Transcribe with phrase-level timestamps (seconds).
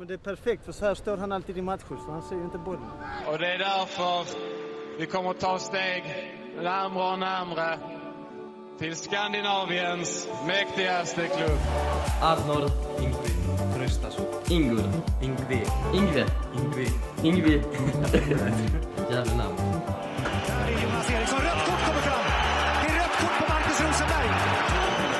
[0.00, 2.36] Men det är perfekt för så här står han alltid i matcher så han ser
[2.36, 2.90] ju inte bollen.
[3.26, 4.26] Och det är därför
[4.98, 6.04] vi kommer att ta steg
[6.56, 7.78] närmare och närmare
[8.78, 11.58] till Skandinaviens mäktigaste klubb.
[12.22, 13.34] Arnor Ingvi
[13.76, 14.90] Tröstason Ingur
[15.22, 16.88] Ingvi Ingve Ingvi
[17.22, 17.52] Ingvi
[19.10, 19.56] Jävla namn.
[20.46, 21.40] Där är Jonas Eriksson.
[21.40, 22.24] Rött kort kommer fram.
[22.82, 24.28] Det är rött kort på Marcus Rosenberg.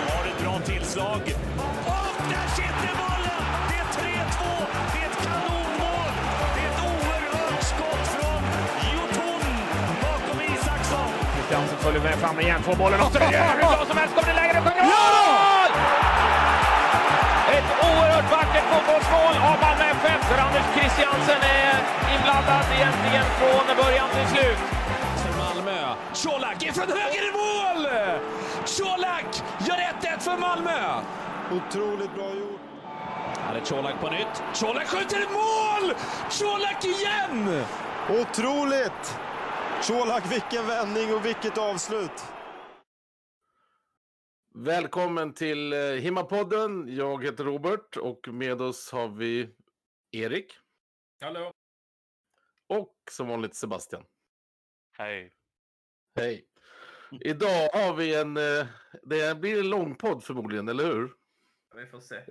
[0.08, 1.49] Har ett bra tillslag.
[11.84, 12.62] Följer med fram igen.
[12.62, 14.14] Får bollen och så hur bra som helst.
[14.16, 14.52] Kommer det läge.
[14.56, 15.72] Det sjunger mål!
[17.56, 21.74] Ett oerhört vackert fotbollsmål av Malmö FF där Anders Christiansen är
[22.14, 24.60] inblandad egentligen från början till slut.
[25.22, 25.80] För Malmö.
[26.22, 27.82] Colak är från höger i mål!
[28.76, 29.30] Colak
[29.66, 29.80] gör
[30.16, 30.80] 1-1 för Malmö.
[31.58, 32.60] Otroligt bra gjort.
[33.46, 34.34] Här är Colak på nytt.
[34.60, 35.94] Colak skjuter ett mål!
[36.38, 37.64] Colak igen!
[38.20, 39.18] Otroligt!
[39.88, 42.22] Colak, vilken vändning och vilket avslut!
[44.54, 46.96] Välkommen till eh, Himmapodden.
[46.96, 49.48] Jag heter Robert och med oss har vi
[50.10, 50.52] Erik.
[51.20, 51.52] Hallå.
[52.66, 54.04] Och som vanligt Sebastian.
[54.98, 55.32] Hej.
[56.16, 56.44] Hej.
[57.20, 58.36] Idag har vi en...
[58.36, 58.66] eh,
[59.02, 61.12] Det blir en lång podd förmodligen, eller hur?
[61.74, 62.24] Vi får se.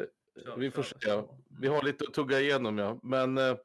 [0.45, 1.23] Kör, Vi får se.
[1.61, 2.99] Vi har lite att tugga igenom, ja.
[3.03, 3.55] Men eh,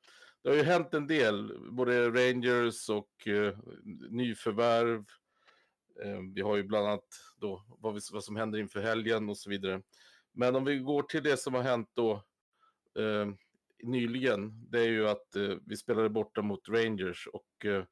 [0.45, 1.59] det har ju hänt en del.
[1.71, 3.59] Både Rangers och eh,
[4.11, 5.05] nyförvärv.
[6.03, 9.39] Eh, vi har ju bland annat då vad, vi, vad som händer inför helgen och
[9.39, 9.83] så vidare.
[10.33, 12.13] Men om vi går till det som har hänt då
[12.99, 13.27] eh,
[13.83, 14.71] nyligen.
[14.71, 17.27] Det är ju att eh, vi spelade borta mot Rangers.
[17.27, 17.85] Och eh,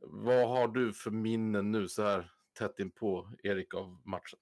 [0.00, 4.38] vad har du för minnen nu så här tätt inpå Erik av matchen?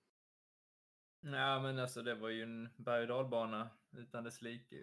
[1.20, 4.76] Ja, men alltså det var ju en berg och dalbana utan dess like.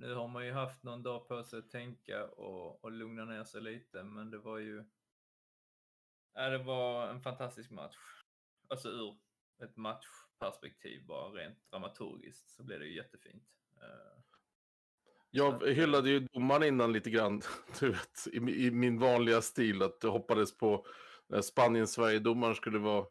[0.00, 3.44] Nu, har man ju haft någon dag på sig att tänka och, och lugna ner
[3.44, 4.84] sig lite, men det var ju...
[6.34, 7.96] Ja, det var en fantastisk match.
[8.68, 9.18] Alltså ur
[9.62, 13.44] ett matchperspektiv, bara rent dramaturgiskt, så blev det ju jättefint.
[13.76, 14.22] Eh,
[15.30, 17.42] Jag hyllade ju domaren innan lite grann,
[17.80, 20.86] du vet, i, i min vanliga stil, att jag hoppades på
[21.42, 23.06] Spanien-Sverige-domaren skulle vara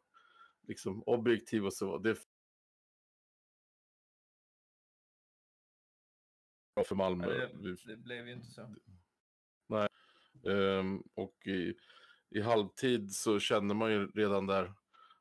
[0.67, 1.97] liksom objektiv och så.
[1.97, 2.17] Det
[6.79, 7.47] bra för Malmö.
[7.53, 8.75] det, det blev ju inte så.
[10.49, 11.75] Ehm, och i,
[12.29, 14.73] i halvtid så kände man ju redan där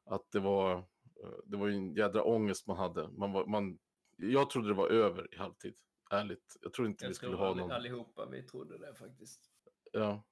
[0.04, 0.76] att det var,
[1.22, 3.08] eh, det var en jädra ångest man hade.
[3.08, 3.78] Man var, man,
[4.16, 5.74] jag trodde det var över i halvtid,
[6.10, 6.56] ärligt.
[6.60, 7.72] Jag trodde inte vi Jag skulle tror ha någon...
[7.72, 9.40] allihopa vi trodde det faktiskt.
[9.92, 10.24] Ja.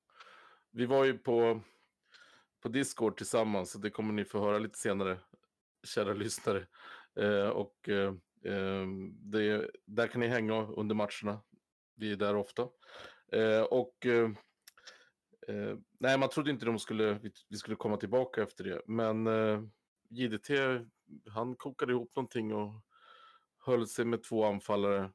[0.71, 1.61] Vi var ju på,
[2.61, 5.19] på Discord tillsammans, så det kommer ni få höra lite senare,
[5.85, 6.67] kära lyssnare.
[7.17, 8.15] Eh, och eh,
[9.09, 11.43] det, där kan ni hänga under matcherna.
[11.97, 12.69] Vi är där ofta.
[13.33, 14.31] Eh, och eh,
[15.49, 17.19] eh, nej, man trodde inte de skulle,
[17.49, 18.83] vi, skulle komma tillbaka efter det.
[18.87, 19.27] Men
[20.11, 20.51] JDT,
[21.31, 22.83] han kokade ihop någonting och
[23.59, 25.13] höll sig med två anfallare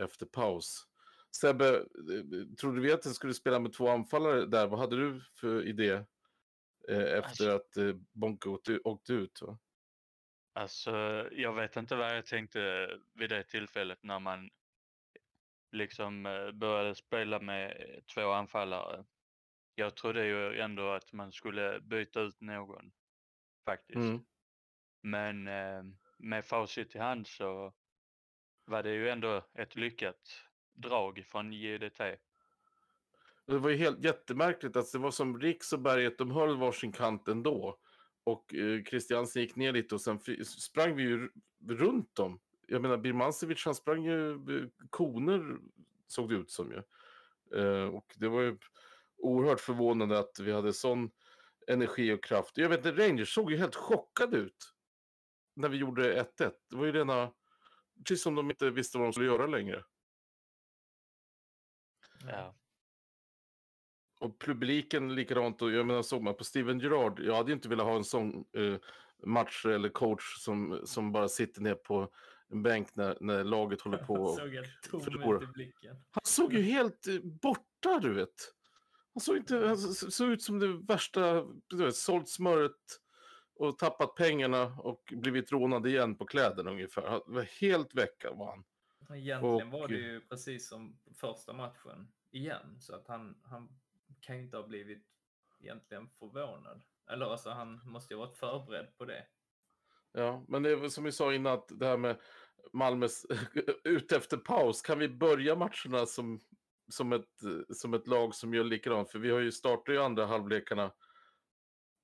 [0.00, 0.86] efter paus.
[1.40, 1.84] Sebbe,
[2.60, 4.66] trodde vi att den skulle spela med två anfallare där?
[4.66, 6.04] Vad hade du för idé
[6.88, 8.48] efter att Bonke
[8.84, 9.42] åkte ut?
[9.42, 9.58] Va?
[10.52, 14.50] Alltså, jag vet inte vad jag tänkte vid det tillfället när man
[15.72, 19.04] liksom eh, började spela med eh, två anfallare.
[19.74, 22.92] Jag trodde ju ändå att man skulle byta ut någon
[23.64, 23.96] faktiskt.
[23.96, 24.20] Mm.
[25.02, 25.82] Men eh,
[26.18, 27.74] med facit i hand så
[28.64, 32.00] var det ju ändå ett lyckat drag från JDT.
[33.46, 36.92] Det var ju helt jättemärkligt att det var som Riks och Berget, de höll varsin
[36.92, 37.78] kant ändå.
[38.24, 41.30] Och eh, Christiansen gick ner lite och sen sprang vi ju
[41.68, 42.40] runt dem.
[42.66, 45.58] Jag menar, Birmancevic han sprang ju eh, koner,
[46.06, 46.82] såg det ut som ju.
[47.60, 48.58] Eh, och det var ju
[49.16, 51.10] oerhört förvånande att vi hade sån
[51.66, 52.58] energi och kraft.
[52.58, 54.74] Jag vet inte, Rangers såg ju helt chockade ut
[55.54, 56.52] när vi gjorde 1-1.
[56.70, 57.32] Det var ju rena,
[57.98, 59.84] precis som de inte visste vad de skulle göra längre.
[62.26, 62.59] Ja.
[64.20, 65.62] Och publiken likadant.
[65.62, 68.04] Och jag menar, såg man på Steven Gerrard, jag hade ju inte velat ha en
[68.04, 68.76] sån eh,
[69.26, 72.12] match eller coach som, som bara sitter ner på
[72.48, 74.14] en bänk när, när laget håller på.
[74.38, 74.58] Han
[74.92, 75.40] och- förlorar.
[76.10, 78.54] Han såg ju helt eh, borta, du vet.
[79.14, 82.76] Han såg, inte, han så- såg ut som det värsta, du vet, sålt smöret
[83.54, 87.02] och tappat pengarna och blivit rånad igen på kläderna ungefär.
[87.08, 88.64] Han var helt väckad var han.
[89.18, 93.68] Egentligen var Och- det ju precis som första matchen igen, så att han, han
[94.20, 95.06] kan ju inte ha blivit
[95.60, 96.82] egentligen förvånad.
[97.10, 99.26] Eller alltså han måste ju ha varit förberedd på det.
[100.12, 102.20] Ja, men det är som vi sa innan, att det här med
[102.72, 103.26] Malmös,
[103.84, 106.40] ute efter paus, kan vi börja matcherna som,
[106.88, 107.40] som, ett,
[107.76, 109.10] som ett lag som gör likadant?
[109.10, 110.92] För vi har ju startat ju andra halvlekarna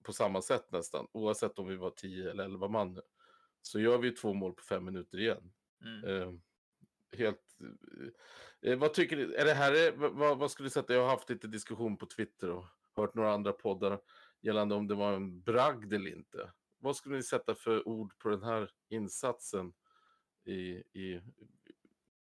[0.04, 3.02] på samma sätt nästan, oavsett om vi var 10 eller 11 man nu.
[3.62, 5.52] Så gör vi två mål på fem minuter igen.
[5.84, 6.04] Mm.
[6.04, 6.32] Eh,
[7.18, 7.42] helt...
[8.62, 9.22] Eh, vad tycker ni?
[9.22, 10.84] Är det här, vad, vad skulle du säga?
[10.88, 12.64] Jag har haft lite diskussion på Twitter och
[12.96, 14.00] hört några andra poddar
[14.40, 16.52] gällande om det var en bragd eller inte.
[16.78, 19.72] Vad skulle ni sätta för ord på den här insatsen?
[20.44, 21.20] I, i,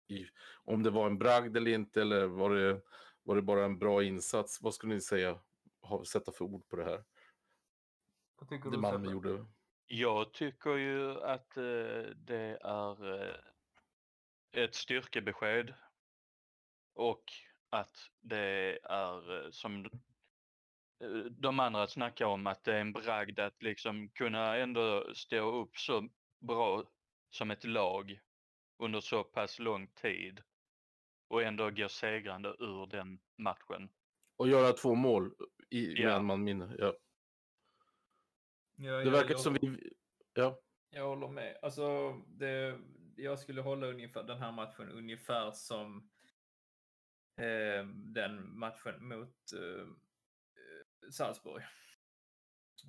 [0.07, 0.27] i,
[0.63, 2.81] om det var en bragd eller inte, eller var det,
[3.23, 4.61] var det bara en bra insats?
[4.61, 5.39] Vad skulle ni säga,
[5.81, 7.03] ha, sätta för ord på det här?
[8.39, 9.45] Vad tycker Det du, Malmö gjorde.
[9.85, 11.63] Jag tycker ju att eh,
[12.15, 13.35] det är eh,
[14.51, 15.73] ett styrkebesked
[16.93, 17.23] och
[17.69, 19.85] att det är eh, som
[20.99, 25.61] eh, de andra snackar om att det är en bragd att liksom kunna ändå stå
[25.61, 26.09] upp så
[26.39, 26.83] bra
[27.29, 28.19] som ett lag
[28.77, 30.41] under så pass lång tid
[31.27, 33.89] och ändå gå segrande ur den matchen.
[34.35, 35.35] Och göra två mål
[35.69, 36.09] i, Ja.
[36.15, 36.75] en man mindre.
[36.79, 36.93] Ja.
[38.75, 39.93] Ja, Det verkar jag- som vi...
[40.33, 40.59] Ja.
[40.89, 41.57] Jag håller med.
[41.61, 42.79] Alltså, det,
[43.15, 46.09] jag skulle hålla ungefär den här matchen ungefär som
[47.37, 49.81] eh, den matchen mot eh,
[50.57, 51.63] eh, Salzburg.
[51.63, 51.67] Eh,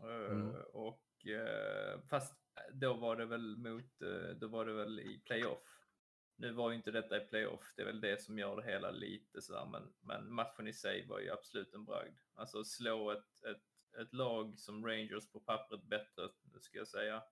[0.02, 0.54] Mm.
[0.72, 2.36] Och eh, fast
[2.72, 3.98] då var det väl mot,
[4.36, 5.88] då var det väl i playoff.
[6.36, 8.90] Nu var ju inte detta i playoff, det är väl det som gör det hela
[8.90, 12.18] lite sådär, men, men matchen i sig var ju absolut en bragd.
[12.34, 13.62] Alltså slå ett, ett,
[14.00, 16.28] ett lag som Rangers på pappret bättre,
[16.60, 17.22] ska jag säga,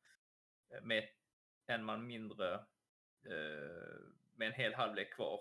[0.82, 1.08] med
[1.66, 2.64] en man mindre
[3.24, 4.00] Eh,
[4.34, 5.40] med en hel halvlek kvar.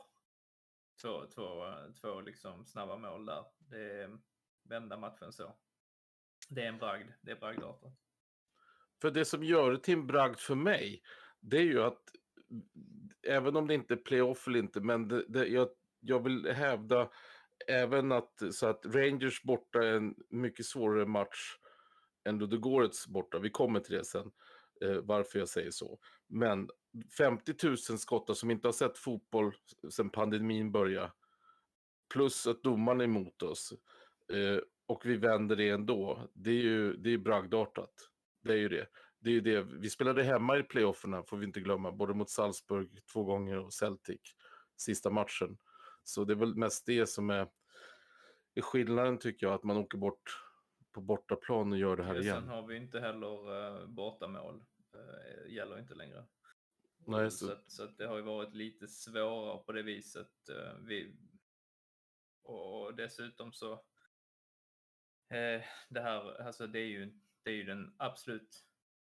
[1.02, 1.66] Två, två,
[2.02, 3.46] två liksom snabba mål där.
[3.58, 4.20] Det är
[4.64, 5.56] vända matchen så.
[6.50, 7.12] Det är en bragd.
[7.22, 7.94] Det är bragdartat.
[9.02, 11.02] För det som gör det till en bragd för mig,
[11.40, 12.04] det är ju att
[13.28, 17.10] även om det inte är playoff eller inte, men det, det, jag, jag vill hävda
[17.68, 21.58] även att, så att Rangers borta är en mycket svårare match
[22.24, 23.40] än Ludogorets borta.
[23.40, 24.32] Vi kommer till det sen,
[24.82, 26.00] eh, varför jag säger så.
[26.30, 26.70] Men
[27.18, 29.54] 50 000 skottar som inte har sett fotboll
[29.90, 31.12] sedan pandemin började,
[32.14, 33.74] plus att domaren är emot oss,
[34.34, 38.10] eh, och vi vänder det ändå, det är ju det är bragdartat.
[38.44, 38.88] Det är ju det.
[39.20, 39.62] Det är det.
[39.62, 43.74] Vi spelade hemma i playofferna, får vi inte glömma, både mot Salzburg två gånger och
[43.74, 44.22] Celtic
[44.78, 45.58] sista matchen.
[46.04, 47.48] Så det är väl mest det som är,
[48.56, 50.44] är skillnaden tycker jag, att man åker bort
[50.92, 52.48] på bortaplan och gör det här Sen igen.
[52.48, 54.64] har vi inte heller uh, bortamål.
[54.96, 56.26] Uh, gäller inte längre.
[57.08, 60.50] Nej, så så, att, så att det har ju varit lite svårare på det viset.
[60.50, 61.16] eh, vi,
[62.44, 63.74] och dessutom så
[65.30, 68.66] eh, det här, alltså det är ju, det är ju den absolut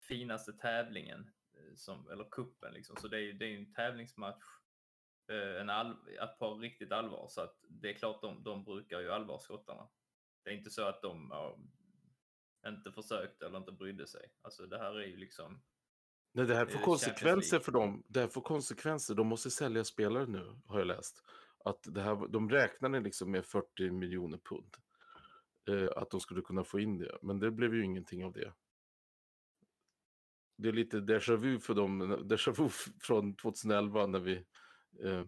[0.07, 2.95] finaste tävlingen eh, som, eller kuppen liksom.
[2.95, 4.45] Så det är ju, det är en tävlingsmatch,
[5.31, 7.27] eh, en all, att på riktigt allvar.
[7.29, 9.89] Så att det är klart de, de brukar ju allvarsskottarna.
[10.43, 11.59] Det är inte så att de ja,
[12.67, 14.31] inte försökte eller inte brydde sig.
[14.41, 15.61] Alltså det här är ju liksom
[16.31, 18.03] nej, det här får konsekvenser för dem.
[18.07, 19.15] Det här får konsekvenser.
[19.15, 21.23] De måste sälja spelare nu, har jag läst.
[21.65, 24.75] Att det här, de räknade liksom med 40 miljoner pund.
[25.69, 27.17] Eh, att de skulle kunna få in det.
[27.21, 28.53] Men det blev ju ingenting av det.
[30.57, 32.69] Det är lite déjà vu för dem, déjà vu
[33.01, 34.45] från 2011 när vi
[35.03, 35.25] eh,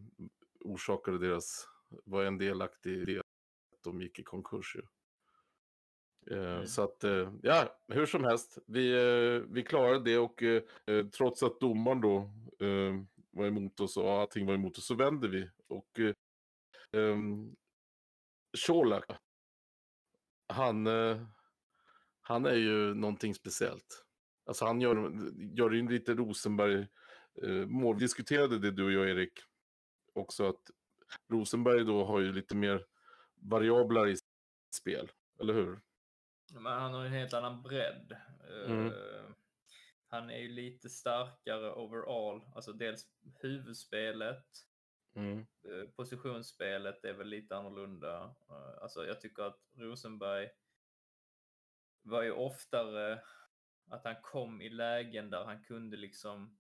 [0.59, 4.81] orsakade deras, var en delaktig i det att de gick i konkurs ju.
[6.31, 6.67] Mm.
[6.67, 10.43] Så att, eh, ja, hur som helst, vi, eh, vi klarade det och
[11.17, 12.31] trots att domaren då
[13.31, 15.49] var emot oss och allting var emot oss så vände vi.
[15.67, 15.99] Och
[16.91, 17.55] um,
[18.67, 19.05] Colak,
[20.47, 20.87] han,
[22.21, 24.05] han är ju någonting speciellt.
[24.45, 25.11] Alltså han gör,
[25.57, 26.87] gör ju lite Rosenberg
[27.67, 27.99] mål.
[27.99, 29.39] Diskuterade det du och jag Erik
[30.13, 30.71] också att
[31.31, 32.85] Rosenberg då har ju lite mer
[33.35, 34.17] variabler i
[34.75, 35.79] spel, eller hur?
[36.54, 38.18] Men han har en helt annan bredd.
[38.66, 38.85] Mm.
[38.87, 39.23] Eh,
[40.09, 42.42] Han är ju lite starkare overall.
[42.56, 43.07] Alltså dels
[43.42, 44.45] huvudspelet,
[45.16, 45.39] Mm.
[45.39, 48.35] eh, positionsspelet är väl lite annorlunda.
[48.49, 50.49] Eh, Alltså jag tycker att Rosenberg
[52.01, 53.21] var ju oftare
[53.89, 56.57] att han kom i lägen där han kunde liksom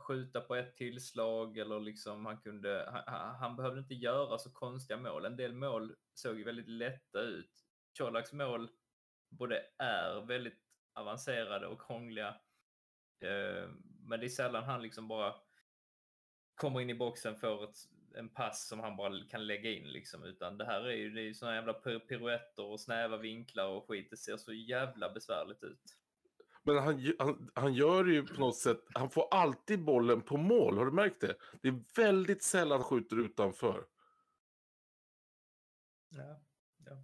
[0.00, 4.96] skjuta på ett tillslag eller liksom han kunde, han- han behövde inte göra så konstiga
[4.98, 5.24] mål.
[5.24, 7.52] En del mål såg ju väldigt lätta ut.
[7.98, 8.70] Colaks mål
[9.30, 10.58] både är väldigt
[10.94, 12.28] avancerade och krångliga.
[13.20, 13.68] Eh,
[14.02, 15.34] men det är sällan han liksom bara
[16.54, 17.76] kommer in i boxen för ett,
[18.14, 20.24] en pass som han bara kan lägga in liksom.
[20.24, 23.68] Utan det här är ju, det är ju såna jävla pir- piruetter och snäva vinklar
[23.68, 24.10] och skit.
[24.10, 25.96] Det ser så jävla besvärligt ut.
[26.62, 30.78] Men han, han, han gör ju på något sätt, han får alltid bollen på mål,
[30.78, 31.36] har du märkt det?
[31.62, 33.86] Det är väldigt sällan han skjuter utanför.
[36.08, 36.40] Ja.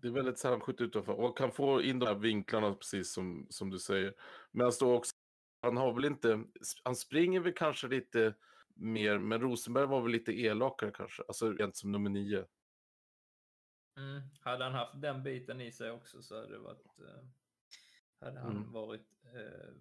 [0.02, 3.46] Det är väldigt sällan skjuter utanför och kan få in de här vinklarna precis som,
[3.50, 4.14] som du säger.
[4.50, 5.12] Men står också,
[5.62, 6.44] han har väl inte,
[6.82, 8.34] han springer väl kanske lite
[8.74, 12.46] mer, men Rosenberg var väl lite elakare kanske, alltså rent som nummer nio.
[13.96, 14.22] Mm.
[14.40, 17.28] Hade han haft den biten i sig också så hade det varit eh,
[18.20, 18.72] hade han Mm.
[18.72, 19.72] varit eh,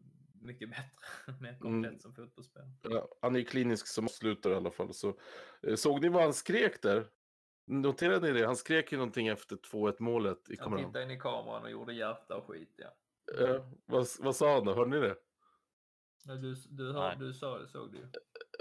[0.42, 0.92] mycket bättre,
[1.42, 2.72] mer komplett som fotbollsspelare.
[2.82, 4.94] Ja, han är ju klinisk som avslutare i alla fall.
[4.94, 5.20] Så,
[5.62, 7.08] eh, såg ni vad han skrek där?
[7.68, 8.46] Noterade ni det?
[8.46, 11.94] Han skrek ju någonting efter 2-1 målet i Han tittade in i kameran och gjorde
[11.94, 12.76] hjärta och skit.
[12.78, 12.92] Ja.
[13.44, 14.74] Eh, vad, vad sa han då?
[14.74, 15.16] Hörde ni det?
[16.26, 17.02] Ja, Du, du, Nej.
[17.02, 18.06] hör, du sa det, såg du ju.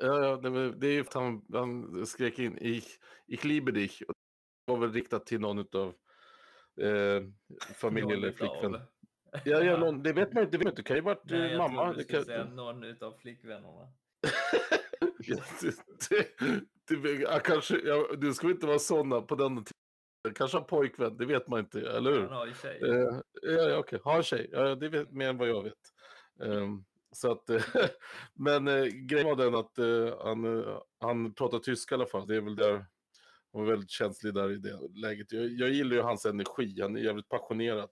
[0.03, 0.37] Ja, ja
[0.77, 2.87] det, är ju för att han, han skrek in ich,
[3.27, 4.03] ich liebe dich.
[4.03, 4.15] Och
[4.67, 5.95] Det var väl riktat till någon av
[6.81, 7.23] eh,
[7.75, 8.81] familj eller flickvän.
[9.45, 10.57] Ja, ja, någon, det vet man inte.
[10.57, 10.83] Det, vet man inte.
[10.83, 11.83] det kan ju varit Nej, eh, jag mamma.
[11.85, 13.93] trodde du Det skulle kan, säga någon utav flickvännerna.
[15.27, 16.39] Det,
[16.89, 20.35] det, det, ja, kanske, ja, det ska inte vara sådana på den tiden.
[20.35, 22.21] Kanske har pojkvän, det vet man inte, eller hur?
[22.21, 22.81] Han har ju tjej.
[22.83, 24.01] Eh, ja, okej.
[24.05, 24.49] Har en tjej.
[24.53, 25.93] Ja, det vet mer än vad jag vet.
[26.43, 27.51] Ehm, så att,
[28.35, 32.27] men eh, grejen var den att eh, han, eh, han pratar tyska i alla fall.
[32.27, 32.73] Det är väl där,
[33.53, 35.33] han var väldigt känslig där i det läget.
[35.33, 37.91] Jag, jag gillar ju hans energi, han är jävligt passionerad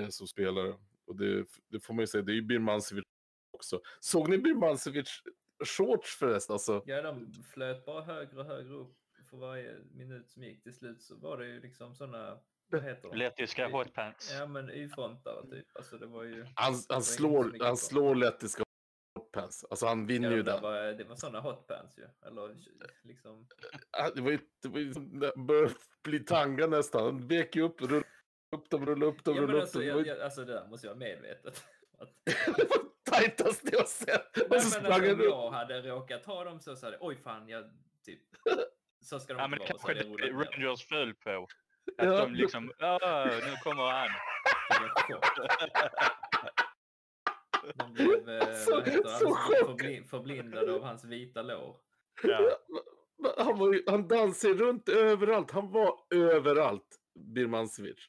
[0.00, 0.74] eh, som spelare.
[1.06, 3.04] Och det, det får man ju säga, det är ju Birmancevic
[3.52, 3.80] också.
[4.00, 5.22] Såg ni Birmancevic
[5.64, 6.52] shorts förresten?
[6.52, 8.96] Alltså, Ja, de flöt bara högre och högre upp
[9.30, 10.62] för varje minut som gick.
[10.62, 12.38] Till slut så var det ju liksom sådana,
[12.70, 13.16] vad heter de?
[13.18, 14.32] Lettiska hotpants.
[14.32, 15.66] Ja, men Y-frontare typ.
[15.76, 16.46] Alltså det var ju...
[16.54, 18.62] han, var han, slår, han slår lettiska
[19.18, 19.64] hotpants.
[19.70, 20.62] Alltså han vinner Ja, ju den.
[20.62, 22.06] var, det var sådana hotpants ju.
[22.26, 22.56] Eller
[23.02, 23.46] liksom...
[23.90, 27.02] Ah, Det var ju, det var ju, det började bli tanga nästan.
[27.04, 28.04] Han vek ju upp, rullade
[28.56, 29.88] upp dem, rullade upp dem, Ja, men rullade upp alltså, dem.
[29.88, 31.64] Jag, jag, alltså det där måste jag vara medvetet.
[31.98, 32.08] Att,
[33.12, 34.36] tajtaste jag sett.
[34.36, 37.48] Nej, Och så sprang om jag hade råkat ha dem så, så hade oj fan,
[37.48, 37.64] jag
[38.04, 38.20] typ...
[39.00, 39.68] Så ska de Ja, inte men vara.
[39.68, 40.32] Kanske det ner.
[40.32, 41.30] Rangers föll på.
[41.98, 44.08] Att Ja, de liksom, nu kommer han.
[47.74, 51.76] De blev eh, Så- heter så förbli, förblindade av hans vita lår.
[52.22, 52.40] Ja.
[53.38, 55.50] Han, var han dansade runt överallt.
[55.50, 58.08] Han var överallt, Birmancevic.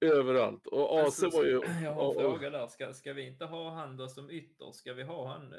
[0.00, 0.66] Överallt.
[0.66, 1.60] Och AC var ju...
[1.84, 2.66] Jag har en fråga där.
[2.66, 4.72] Ska, ska vi inte ha han då som ytter?
[4.72, 5.58] Ska vi ha han eh,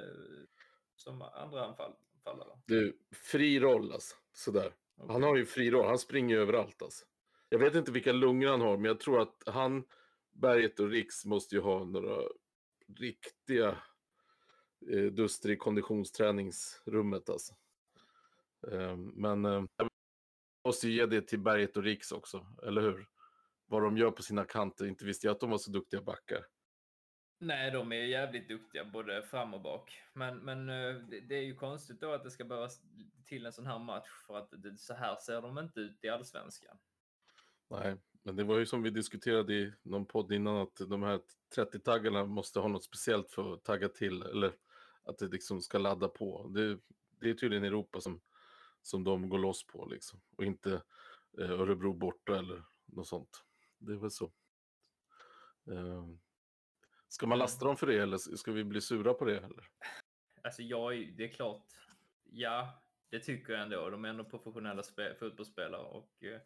[0.96, 2.60] som andra anfallare?
[2.66, 4.16] Du, fri roll alltså.
[4.34, 4.74] Sådär.
[5.08, 5.86] Han har ju fri roll.
[5.86, 7.06] Han springer ju överallt alltså.
[7.50, 9.84] Jag vet inte vilka lungor han har, men jag tror att han,
[10.32, 12.22] Berget och Riks måste ju ha några
[13.00, 13.78] riktiga
[14.92, 17.54] eh, duster i konditionsträningsrummet alltså.
[18.72, 19.90] Eh, men eh, jag
[20.66, 23.08] måste ju ge det till Berget och Riks också, eller hur?
[23.68, 24.86] Vad de gör på sina kanter.
[24.86, 26.46] Inte visste jag att de var så duktiga backar.
[27.40, 30.02] Nej, de är jävligt duktiga både fram och bak.
[30.14, 30.96] Men, men eh,
[31.28, 32.82] det, är ju konstigt då att det ska behövas
[33.26, 36.10] till en sån här match för att det, så här ser de inte ut i
[36.10, 36.78] allsvenskan.
[37.70, 41.20] Nej, men det var ju som vi diskuterade i någon podd innan att de här
[41.56, 44.52] 30-taggarna måste ha något speciellt för att tagga till eller
[45.04, 46.48] att det liksom ska ladda på.
[46.48, 46.80] Det,
[47.20, 48.22] det är tydligen Europa som,
[48.82, 50.82] som de går loss på liksom och inte
[51.40, 53.44] eh, Örebro borta eller något sånt.
[53.78, 54.32] Det är väl så.
[55.72, 56.08] Eh,
[57.08, 59.38] ska man lasta dem för det eller ska vi bli sura på det?
[59.38, 59.68] Eller?
[60.44, 61.68] Alltså jag, det är klart,
[62.24, 63.90] ja, det tycker jag ändå.
[63.90, 66.42] De är ändå professionella spe, fotbollsspelare och eh,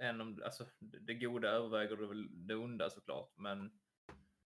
[0.00, 3.78] en om, alltså, det goda överväger det, onda såklart, men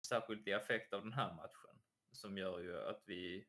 [0.07, 1.81] särskilt i affekt av den här matchen
[2.11, 3.45] som gör ju att vi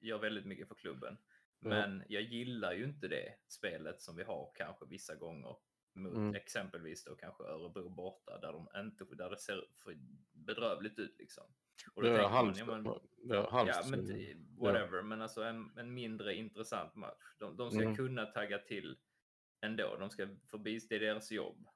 [0.00, 1.18] gör väldigt mycket för klubben.
[1.58, 5.56] Men jag gillar ju inte det spelet som vi har kanske vissa gånger
[5.96, 6.34] mot Mm.
[6.34, 9.96] exempelvis då kanske Örebro borta där, de inte, där det ser för
[10.32, 11.44] bedrövligt ut liksom.
[11.94, 12.68] Och då Ja, tänker man, Halmstad.
[12.68, 13.90] ja, men, Ja, Ja, Halmstad.
[13.90, 15.02] men det- whatever.
[15.02, 17.36] Men alltså en, en mindre intressant match.
[17.38, 17.96] De, de ska Mm.
[17.96, 18.98] kunna tagga till
[19.60, 19.96] ändå.
[19.96, 21.68] De ska förbi, det är deras jobb.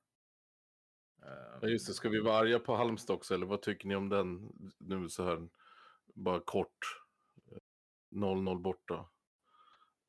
[1.62, 4.08] Ja, just det, ska vi vara arga på Halmstad också, eller vad tycker ni om
[4.08, 5.48] den nu så här,
[6.14, 6.78] bara kort,
[7.52, 7.58] eh,
[8.10, 9.08] 0-0 borta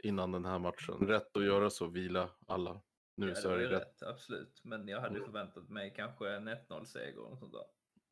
[0.04, 1.08] innan den här matchen?
[1.08, 2.82] Rätt att göra så, vila alla.
[3.16, 3.82] Nu ja, så det var ju rätt.
[3.82, 4.62] rätt, absolut.
[4.64, 7.66] Men jag hade förväntat mig kanske en 1-0-seger och sånt där.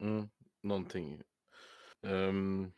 [0.07, 0.29] Mm,
[0.61, 1.21] någonting.
[2.01, 2.71] Ehm,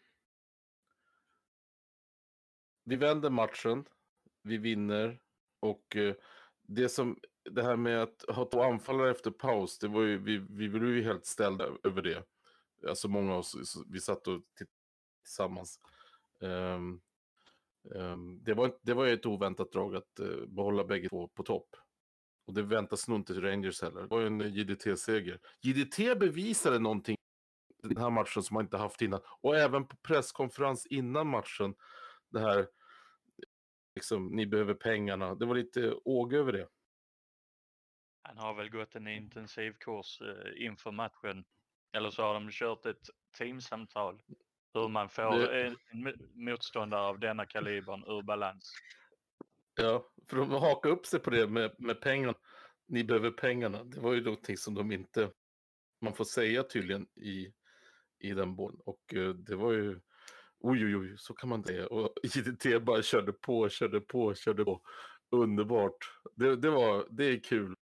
[2.84, 3.86] vi vänder matchen,
[4.42, 5.22] vi vinner
[5.60, 6.16] och eh,
[6.62, 10.38] det som det här med att ha två anfallare efter paus, det var ju, vi,
[10.38, 12.24] vi blev ju helt ställda över det.
[12.88, 14.72] Alltså många av oss, vi satt och tittade
[15.24, 15.80] tillsammans.
[16.42, 17.02] Ehm,
[17.96, 21.44] ehm, det, var, det var ju ett oväntat drag att eh, behålla bägge två på
[21.44, 21.76] topp.
[22.52, 24.02] Och det väntas nog inte Rangers heller.
[24.02, 25.40] Det var ju en JDT-seger.
[25.62, 27.16] JDT bevisade någonting
[27.84, 29.22] den här matchen som man inte haft innan.
[29.42, 31.76] Och även på presskonferens innan matchen,
[32.30, 32.68] det här,
[33.96, 35.36] liksom, ni behöver pengarna.
[35.36, 36.68] Det var lite åg över det.
[38.22, 41.46] Han har väl gått en intensiv kurs eh, inför matchen.
[41.94, 44.22] Eller så har de kört ett teamsamtal.
[44.74, 48.74] Hur man får Det- en mo- motståndare av denna kalibern ur balans.
[49.76, 52.34] Ja, för de hakade upp sig på det med, med pengarna.
[52.88, 53.84] Ni behöver pengarna.
[53.84, 55.32] Det var ju någonting som de inte,
[56.02, 57.54] man får säga tydligen i,
[58.20, 58.82] i den bollen.
[58.86, 60.00] Och eh, det var ju,
[60.60, 61.86] oj oj oj, så kan man det.
[61.86, 64.82] Och IDT bara körde på, körde på, körde på.
[65.32, 65.98] Underbart.
[66.36, 67.76] Det, det var, det är kul.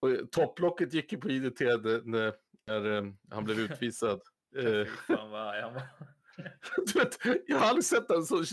[0.00, 2.34] Och eh, topplocket gick ju på IDT när,
[2.66, 4.20] när eh, han blev utvisad.
[4.54, 6.13] Fy fan vad arg han var.
[6.86, 8.44] du vet, jag har aldrig sett en sån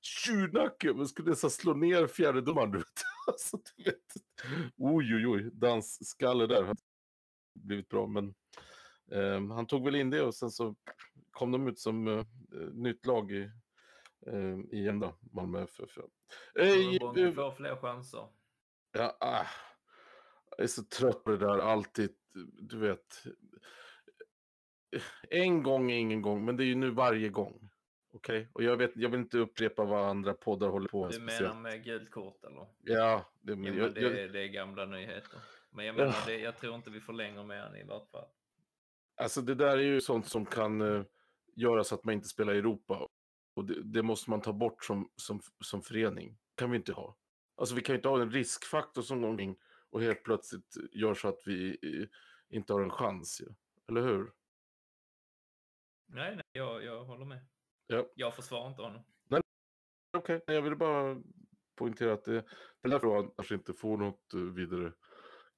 [0.00, 2.70] tjurnacke, men skulle nästan slå ner fjärdedomaren.
[2.70, 2.86] Du vet.
[3.26, 4.14] Alltså, du vet.
[4.76, 6.62] Oj, oj, oj, dansskalle där.
[6.62, 6.76] har
[7.54, 8.34] Blivit bra, men
[9.12, 10.74] ehm, han tog väl in det och sen så
[11.30, 12.24] kom de ut som eh,
[12.72, 13.50] nytt lag i,
[14.26, 15.98] eh, igen då, Malmö FF.
[16.54, 18.28] Eh, Bånge får fler chanser.
[18.92, 19.46] Ja, ah,
[20.50, 22.10] jag är så trött på det där alltid.
[22.60, 23.24] Du vet.
[25.30, 27.70] En gång är ingen gång, men det är ju nu varje gång.
[28.12, 28.48] Okej?
[28.52, 31.12] Och jag, vet, jag vill inte upprepa vad andra poddar håller på med.
[31.12, 32.66] Du menar med gult kort eller?
[32.82, 35.38] Ja, det, Ja, men men jag, det, jag, är- det är gamla nyheter.
[35.70, 35.98] Men jag Ja.
[35.98, 38.28] menar, det, jag tror inte vi förlänger med han i vart fall.
[39.16, 41.04] alltså det där är ju sånt som kan uh,
[41.54, 43.08] göra så att man inte spelar i Europa.
[43.54, 46.38] Och det, det måste man ta bort som, som, som förening.
[46.54, 47.16] kan vi inte ha.
[47.56, 49.56] Alltså vi kan ju inte ha en riskfaktor som någonting
[49.90, 52.08] och helt plötsligt gör så att vi eh,
[52.56, 53.40] inte har en chans.
[53.40, 53.46] Ju.
[53.88, 54.30] Eller hur?
[56.08, 57.46] Nej, nej jag, jag håller med.
[57.86, 58.06] Ja.
[58.14, 59.02] Jag försvarar inte honom.
[60.16, 61.22] Okej, jag ville bara
[61.74, 62.36] poängtera att det,
[62.82, 64.92] är därför han kanske inte får något eh, vidare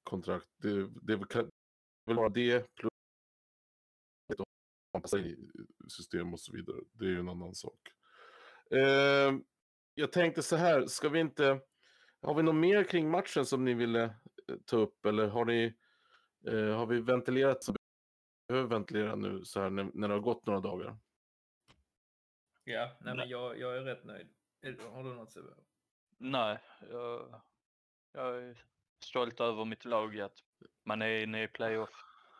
[0.03, 0.47] kontrakt.
[0.57, 1.49] Det, det kan-
[2.05, 2.91] väl bara det plus
[5.13, 5.49] in i
[5.89, 6.77] system och så vidare.
[6.91, 7.79] Det är ju en annan sak.
[8.71, 9.33] Eh,
[9.93, 11.61] jag tänkte så här, ska vi inte...
[12.21, 15.77] Har vi något mer kring matchen som ni ville eh, ta upp eller har ni...
[16.47, 17.80] Eh, har vi ventilerat vi
[18.51, 20.97] behöver ventilera nu så här när, när det har gått några dagar?
[22.63, 24.27] Ja, nej, men jag, jag är rätt nöjd.
[24.93, 25.49] Har du något Sebbe?
[26.17, 26.59] Nej,
[26.89, 27.41] jag,
[28.13, 28.63] jag är
[29.05, 30.37] stolt över mitt lag att
[30.85, 31.89] man är inne i playoff.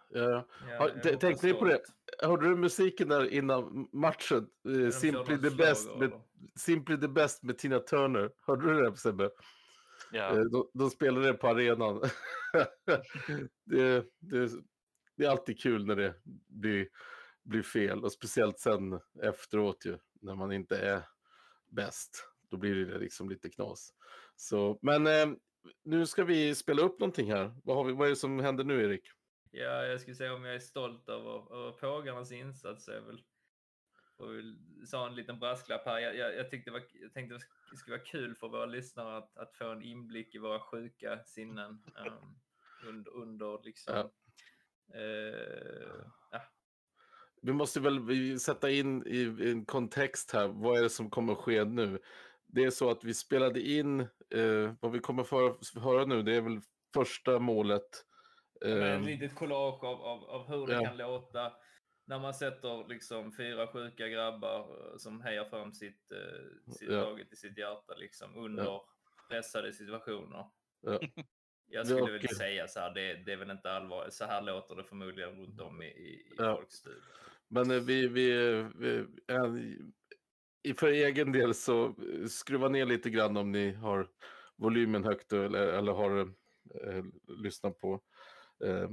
[0.10, 1.82] Ja, Ja, tänkte ni på det?
[2.24, 4.50] Hörde du musiken där innan matchen?
[4.70, 6.12] Eh, Simply the best med?
[6.56, 8.32] Simply the best med Tina Turner.
[8.42, 9.30] Hörde du det Sebbe?
[10.12, 12.02] Ja, Eh, De, de spelade det på arenan.
[13.66, 14.52] det, det,
[15.22, 16.16] det är alltid kul när det
[16.48, 16.88] blir,
[17.44, 21.02] blir fel och speciellt sen efteråt ju när man inte är
[21.68, 22.28] bäst.
[22.50, 23.94] Då blir det liksom lite knas.
[24.36, 25.38] Så, men eh,
[25.84, 27.56] nu ska vi spela upp någonting här.
[27.64, 29.12] Vad, har vi, vad är det som händer nu Erik?
[29.52, 33.22] Ja, jag skulle säga om jag är stolt över, över pågarnas insats är jag väl
[34.18, 36.00] och vill sa en liten brasklapp här.
[36.00, 37.40] Jag, jag, jag, tyckte det var, jag tänkte
[37.72, 41.20] det skulle vara kul för våra lyssnare att, att få en inblick i våra sjuka
[41.26, 42.40] sinnen um,
[42.88, 43.96] under, under liksom.
[43.96, 44.12] Ja.
[44.94, 46.42] Eh, ja,
[47.42, 50.48] Vi måste väl sätta in i en kontext här.
[50.48, 52.00] Vad är det som kommer att ske nu?
[52.48, 54.00] Det är så att vi spelade in,
[54.30, 56.62] eh, vad vi kommer få höra nu, det är väl
[56.94, 58.06] första målet.
[58.62, 60.86] Men Eh, ett litet collage av, av, av hur det Ja.
[60.86, 61.54] kan låta
[62.06, 67.02] när man sätter liksom fyra sjuka grabbar eh, som hejar fram sitt, eh, sitt Ja.
[67.02, 68.82] laget i sitt hjärta liksom under
[69.30, 70.46] pressade situationer.
[70.82, 71.00] Ja.
[71.74, 74.14] Jag skulle Ja, väl säga så här, det, det är väl inte allvarligt.
[74.14, 76.56] Så här låter det förmodligen runt om i, i, Ja.
[76.56, 77.04] folks studior.
[77.48, 78.32] Men eh, vi, vi,
[78.76, 79.46] vi eh,
[80.64, 84.08] i- för egen del så eh, skruva ner lite grann om ni har
[84.56, 87.04] volymen högt eller, eller har eh,
[87.44, 88.02] lyssnat på
[88.66, 88.90] eh,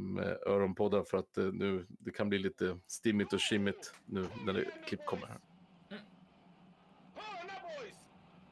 [0.53, 4.65] öronpoddar för att eh, nu det kan bli lite stimmigt och kimmigt nu när det
[4.87, 5.39] klipp kommer här.
[7.15, 7.97] Hörna boys!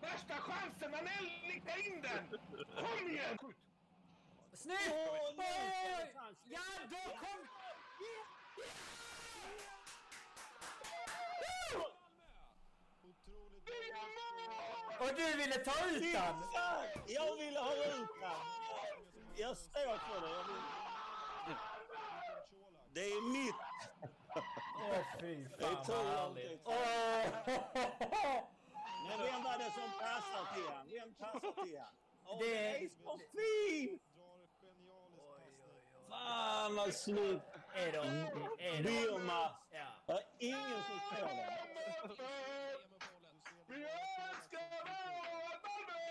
[0.01, 2.39] Värsta chansen, Anel nickar in den!
[2.77, 3.39] Kom igen!
[4.66, 4.92] Snyggt!
[6.44, 7.48] Ja, då kom...
[15.00, 16.35] Och du ville ta ut den!
[17.07, 18.31] Jag ville ha ut den.
[19.37, 20.29] Jag står för det.
[20.37, 20.62] Jag vill...
[22.92, 23.55] Det är mitt.
[24.90, 26.66] Åh fy Det är fan vad härligt.
[29.09, 30.88] Men vem var det som passade till han?
[30.90, 32.38] Vem passade till han?
[32.38, 34.02] Det- det är så fint!
[36.16, 37.42] Fan vad snyggt!
[37.74, 37.98] Är de...
[38.59, 38.83] Är de...
[38.83, 39.50] Birma!
[39.70, 39.87] Ja.
[40.07, 41.37] Det är ingen som slår den.
[43.66, 46.05] Vi älskar vårt Malmö!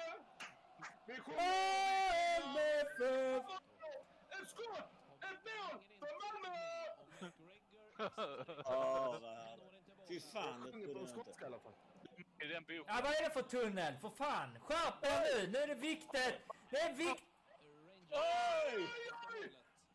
[1.06, 1.46] Vi sjunger
[4.42, 4.90] ett skott!
[5.22, 6.58] Ett mål för Malmö!
[8.66, 10.08] Ja, vad härligt.
[10.08, 12.46] Fy fan, det trodde jag inte.
[12.46, 12.84] i den boken.
[12.88, 13.98] Ja, vad är det för tunnel?
[13.98, 14.60] För fan!
[14.62, 15.52] Skärp er nu!
[15.52, 16.36] Nu är det viktigt!
[16.70, 17.30] Det är viktigt!
[18.12, 18.90] Oj!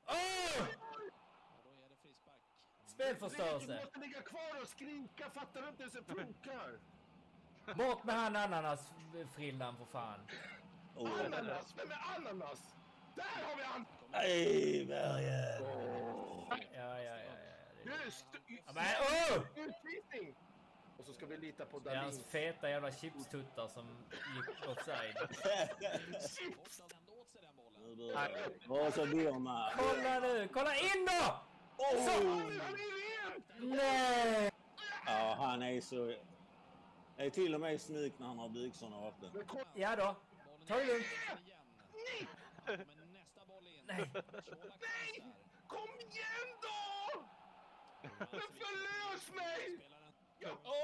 [0.06, 0.66] Åh!
[3.00, 3.80] Du Spelförstörelse.
[3.84, 6.78] måste ligga kvar och skrika, fattar du inte hur det funkar?
[7.74, 10.20] Bort med han ananasfrillan för fan.
[10.96, 11.20] Oh.
[11.24, 12.74] Ananas, vem är ananas?
[13.16, 13.86] Där har vi han!
[14.12, 15.62] Nej, Bergen!
[16.74, 17.16] Ja, ja, ja.
[17.16, 17.32] ja,
[17.84, 18.06] Du, ja.
[18.08, 20.34] st- Ja, Men utvisning!
[20.98, 23.86] Och så ska vi lita på Det är hans feta jävla chipstuttar som
[24.36, 25.16] gick offside.
[26.38, 26.82] chips!
[28.66, 29.72] Vad så Birma?
[29.76, 30.48] Kolla nu!
[30.52, 31.40] Kolla in då!
[31.80, 31.86] Så!
[31.86, 32.76] Är
[33.30, 33.42] ren!
[33.58, 34.50] Nej!
[35.06, 36.06] Ja, han är så...
[37.16, 39.28] Det är till och med snyggt när han har byxorna öppna.
[39.46, 40.16] Kolla, Ja då.
[40.66, 41.06] Ta det lugnt.
[42.66, 44.10] Nej.
[44.80, 45.34] nej!
[45.66, 47.22] Kom igen då!
[48.18, 49.78] Men förlös mig!
[50.38, 50.80] Jag, Oj,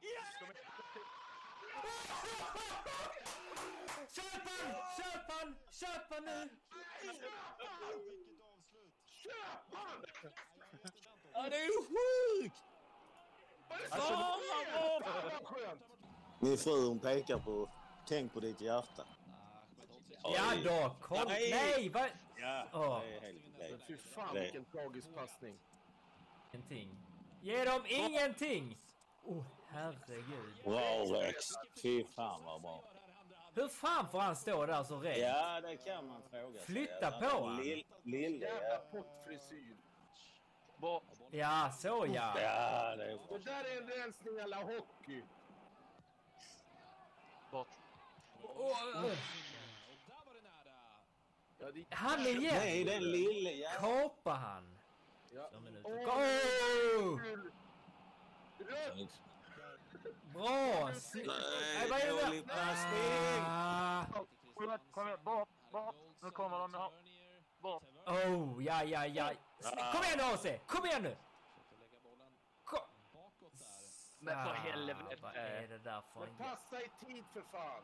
[0.00, 0.56] oj, oj, oj,
[4.12, 4.74] Köp han!
[4.96, 5.56] Köp han!
[5.70, 6.48] Köp han nu!
[9.26, 10.04] Köp han!
[11.32, 12.64] Ja, det är ju sjukt!
[13.90, 14.12] Alltså?
[14.12, 15.80] Fan vad skönt!
[16.40, 17.68] Min fru hon pekar på
[18.08, 19.04] tänk på ditt hjärta.
[20.22, 21.24] Ja då, kolla!
[21.24, 21.50] Nej.
[21.50, 21.88] Nej!
[21.88, 22.10] Vad?
[22.36, 23.16] Ja, det
[23.64, 25.58] är helt fy fan Det- vilken tragisk passning.
[26.52, 26.96] Ingenting.
[27.40, 28.78] Ge dem ingenting!
[29.24, 30.54] Åh, oh, herregud.
[30.64, 31.44] Bra Rex!
[31.82, 32.84] Fy fan vad bra.
[33.56, 35.18] Hur fan får han stå där så rätt?
[35.18, 36.66] Ja, det kan man fråga sig.
[36.66, 37.62] Flytta på han.
[37.62, 38.78] Lill- Lille, Jävla ja.
[38.90, 39.76] pottfrisyr.
[41.30, 42.40] Ja, så ja.
[42.40, 45.22] Ja, det är Det där är en rensning alla hockey.
[47.50, 47.68] Bort.
[51.58, 51.84] Ja, det...
[51.90, 52.86] Han Nej, igen!
[52.86, 53.80] den lille jäveln.
[53.80, 54.78] Kapa han!
[55.32, 55.48] Ja.
[55.52, 55.90] Två minuter.
[55.90, 57.18] Åh, Go!
[57.18, 57.50] kul.
[58.58, 59.22] Rött!
[60.36, 60.90] Bra!
[61.14, 63.42] Nej, vad är det passning.
[63.46, 64.04] Ah.
[64.90, 65.18] Kom igen.
[65.24, 65.94] Bort, bort.
[66.22, 66.72] Nu kommer de.
[66.74, 66.92] Ja.
[67.58, 67.82] Bort.
[68.06, 69.32] Oh, ja, ja, ja.
[69.92, 70.46] Kom igen nu AC!
[70.66, 71.16] Kom igen nu!
[72.64, 72.78] Kom.
[74.18, 75.16] Men för Ah, helvete.
[75.22, 76.36] Vad är det där för Men en...
[76.36, 77.82] passa i tid för fan.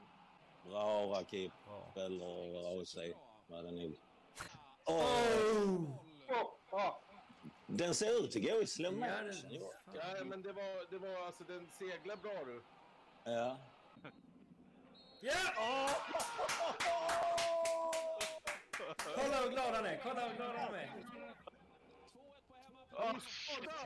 [0.65, 1.53] Bra Rakip.
[1.97, 2.97] Eller AC.
[3.47, 3.97] Vad det nu.
[4.85, 5.91] Oh!
[7.78, 9.70] Den ser ut att gå i slow motion.
[9.94, 12.62] Ja, men det var, det var alltså, den seglar bra du.
[13.24, 13.58] Ja.
[15.20, 15.32] Ja!
[19.14, 20.00] Kolla hur glad han är!
[20.02, 20.90] Kolla hur glad han är!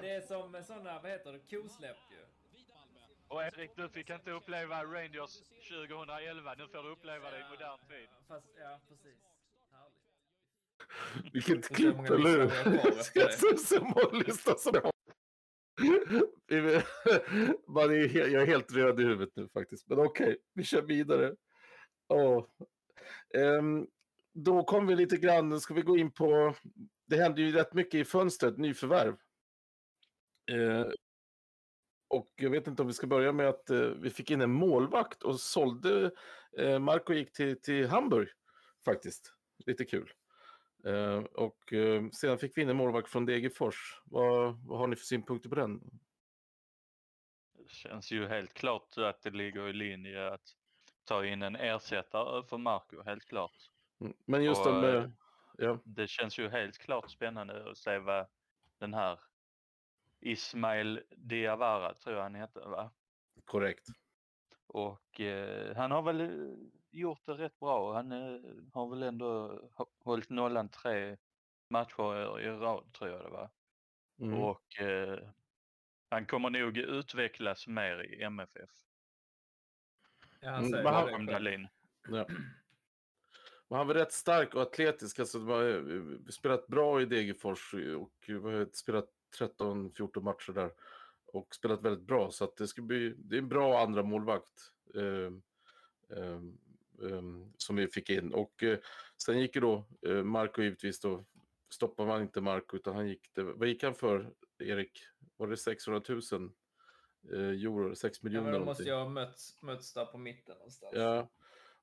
[0.00, 2.26] Det är som såna, vad heter det, kosläpp ju.
[3.28, 6.54] Och Erik, du fick inte uppleva Rangers 2011.
[6.54, 8.08] Nu får du uppleva det i modern tid.
[8.28, 9.35] Fast, ja precis.
[13.14, 14.92] Jag ser så många lyssnare som jag.
[17.68, 19.88] Man är Jag är helt röd i huvudet nu faktiskt.
[19.88, 21.34] Men okej, vi kör vidare.
[22.08, 22.46] Åh.
[23.34, 23.86] Ehm,
[24.32, 26.54] då kommer vi lite grann, nu ska vi gå in på,
[27.06, 29.16] det hände ju rätt mycket i fönstret, nyförvärv.
[30.50, 30.86] Eh,
[32.08, 34.50] och jag vet inte om vi ska börja med att eh, vi fick in en
[34.50, 36.10] målvakt och sålde,
[36.58, 38.28] eh, Marco gick till, till Hamburg
[38.84, 39.32] faktiskt.
[39.66, 40.12] Lite kul.
[40.86, 44.02] Eh, och eh, sedan fick vi in en målvakt från Degerfors.
[44.04, 45.80] Vad, vad har ni för synpunkter på den?
[47.58, 50.42] Det känns ju helt klart att det ligger i linje att
[51.04, 53.70] ta in en ersättare för Marco, helt klart.
[54.00, 55.10] Mm, Men just Och, de, eh, eh,
[55.58, 58.26] ja, Det känns ju helt klart spännande att se vad
[58.78, 59.20] den här
[60.20, 62.90] Ismail Diawara, tror jag han heter, va?
[63.44, 63.86] korrekt.
[64.66, 66.56] Och eh, han har väl eh,
[66.96, 67.94] gjort det rätt bra.
[67.94, 68.40] Han eh,
[68.72, 71.16] har väl ändå hå- hållit nollan tre
[71.70, 73.50] matcher i rad, tror jag det var.
[74.20, 74.38] Mm.
[74.38, 75.18] Och eh,
[76.10, 78.70] han kommer nog utvecklas mer i MFF.
[80.40, 81.32] Ja, han Mm, säger han- det.
[81.32, 81.68] Dahlin.
[82.08, 82.26] Ja.
[83.68, 85.18] Men han var rätt stark och atletisk.
[85.18, 85.64] Alltså, har
[85.96, 90.70] eh, spelat bra i Degerfors och har spelat 13-14 matcher där.
[91.26, 92.30] Och spelat väldigt bra.
[92.30, 96.40] Så att det, ska bli, det är en bra andra målvakt eh, eh, eh,
[97.56, 98.34] som vi fick in.
[98.34, 98.78] Och eh,
[99.22, 101.24] sen gick ju då eh, Marco givetvis då.
[101.70, 105.02] Stoppar man inte Marco utan han gick, det, vad gick han för Erik?
[105.36, 106.20] Var det 600 000
[107.32, 107.94] eh, euro?
[107.94, 108.44] 6 Ja, miljoner?
[108.44, 108.70] men de någonting?
[108.70, 110.92] måste ju ha mötts, mötts där på mitten någonstans.
[110.94, 111.30] Ja,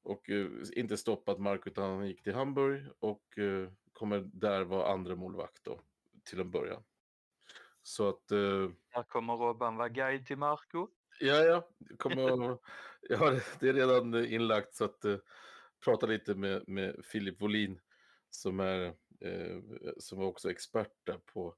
[0.01, 0.29] och
[0.73, 3.23] inte stoppat Mark utan han gick till Hamburg och
[3.93, 5.79] kommer där vara andra målvakt då
[6.23, 6.83] till en början.
[7.81, 10.87] Så att, Där kommer Robban vara guide till Marco
[11.19, 12.61] ja, ja, det kommer, att-
[13.09, 15.17] ja, det- det är redan inlagt så att uh,
[15.85, 17.79] prata lite med, med Filip Wolin
[18.29, 18.85] som är,
[19.19, 19.59] eh,
[19.97, 21.55] som också expert där på,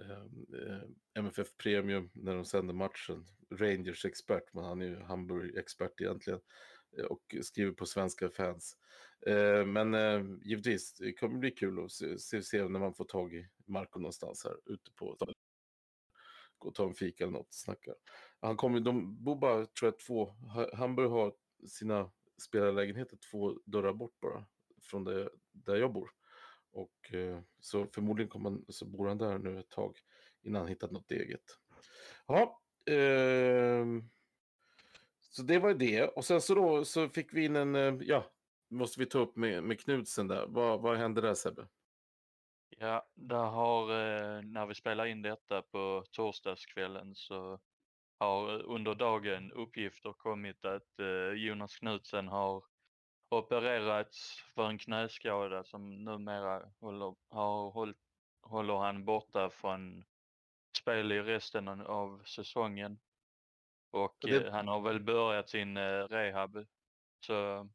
[0.00, 0.22] eh,
[0.60, 0.82] eh
[1.14, 3.24] MFF Premium när de sänder matchen.
[3.50, 6.40] Rangers expert, men han är ju Hamburg-expert egentligen.
[6.98, 8.76] Eh, och skriver på svenska fans.
[9.26, 13.04] Eh, Men eh, givetvis, det kommer bli kul att se, se, se när man får
[13.04, 15.16] tag i Marco någonstans här ute på
[16.58, 17.94] gå och ta en fika eller något, snacka.
[18.40, 20.34] Han kommer, de bor bara, tror jag, två,
[20.72, 21.34] Hamburg har
[21.68, 22.10] sina
[22.42, 24.44] spelarlägenheter två dörrar bort bara
[24.82, 26.10] från det, där jag bor.
[26.72, 29.98] Och eh, så förmodligen kommer han, så bor han där nu ett tag
[30.42, 31.58] innan han hittat något eget.
[32.26, 33.86] Ja, eh,
[35.20, 36.02] så det var det.
[36.02, 38.30] Och sen så då så fick vi in en, eh, ja,
[38.68, 40.46] måste vi ta upp med, med Knudsen där.
[40.46, 41.68] Vad, vad hände där Sebbe?
[42.78, 47.60] Ja, där har, eh, när vi spelar in detta på torsdagskvällen så
[48.18, 52.64] har eh, under dagen uppgifter kommit att eh, Jonas Knutsen har
[53.28, 57.96] opererats för en knäskada som numera håller, har hållit,
[58.42, 60.04] håller han borta från
[60.78, 62.98] spel i resten av- säsongen.
[63.90, 66.66] Och det- eh, han har väl börjat sin eh, rehab.
[67.20, 67.68] Så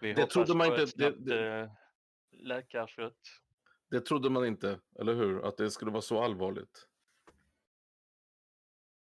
[0.00, 1.70] vi Det hoppas trodde man på inte- ett det- snabbt det-
[2.30, 3.20] läkarskott.
[3.90, 5.46] Det trodde man inte, eller hur?
[5.48, 6.88] Att det skulle vara så allvarligt.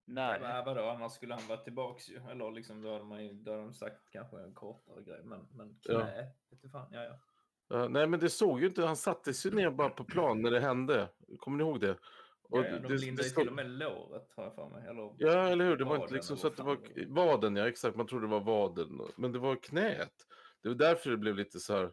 [0.05, 0.39] Nej.
[0.41, 2.15] Men vadå, annars skulle han vara tillbaks ju.
[2.31, 5.21] Eller liksom, då hade, man ju, då hade de sagt kanske en kortare grej.
[5.23, 5.99] Men, men Ja.
[6.01, 6.87] knä, vet du fan.
[6.91, 7.19] Ja, ja.
[7.67, 8.85] Ja, nej, men det såg ju inte.
[8.85, 11.09] Han satte sig ner bara på plan när det hände.
[11.39, 11.97] Kommer ni ihåg det?
[12.43, 14.55] Och ja, ja, de det- lindade det ju stod- till och med låret har jag
[14.55, 14.87] för mig.
[14.89, 15.77] Eller Ja, eller hur?
[15.77, 17.97] Det var inte liksom så att det var vaden, ja exakt.
[17.97, 19.01] Man trodde det var vaden.
[19.15, 20.13] Men det var knät.
[20.61, 21.91] Det var därför det blev lite så här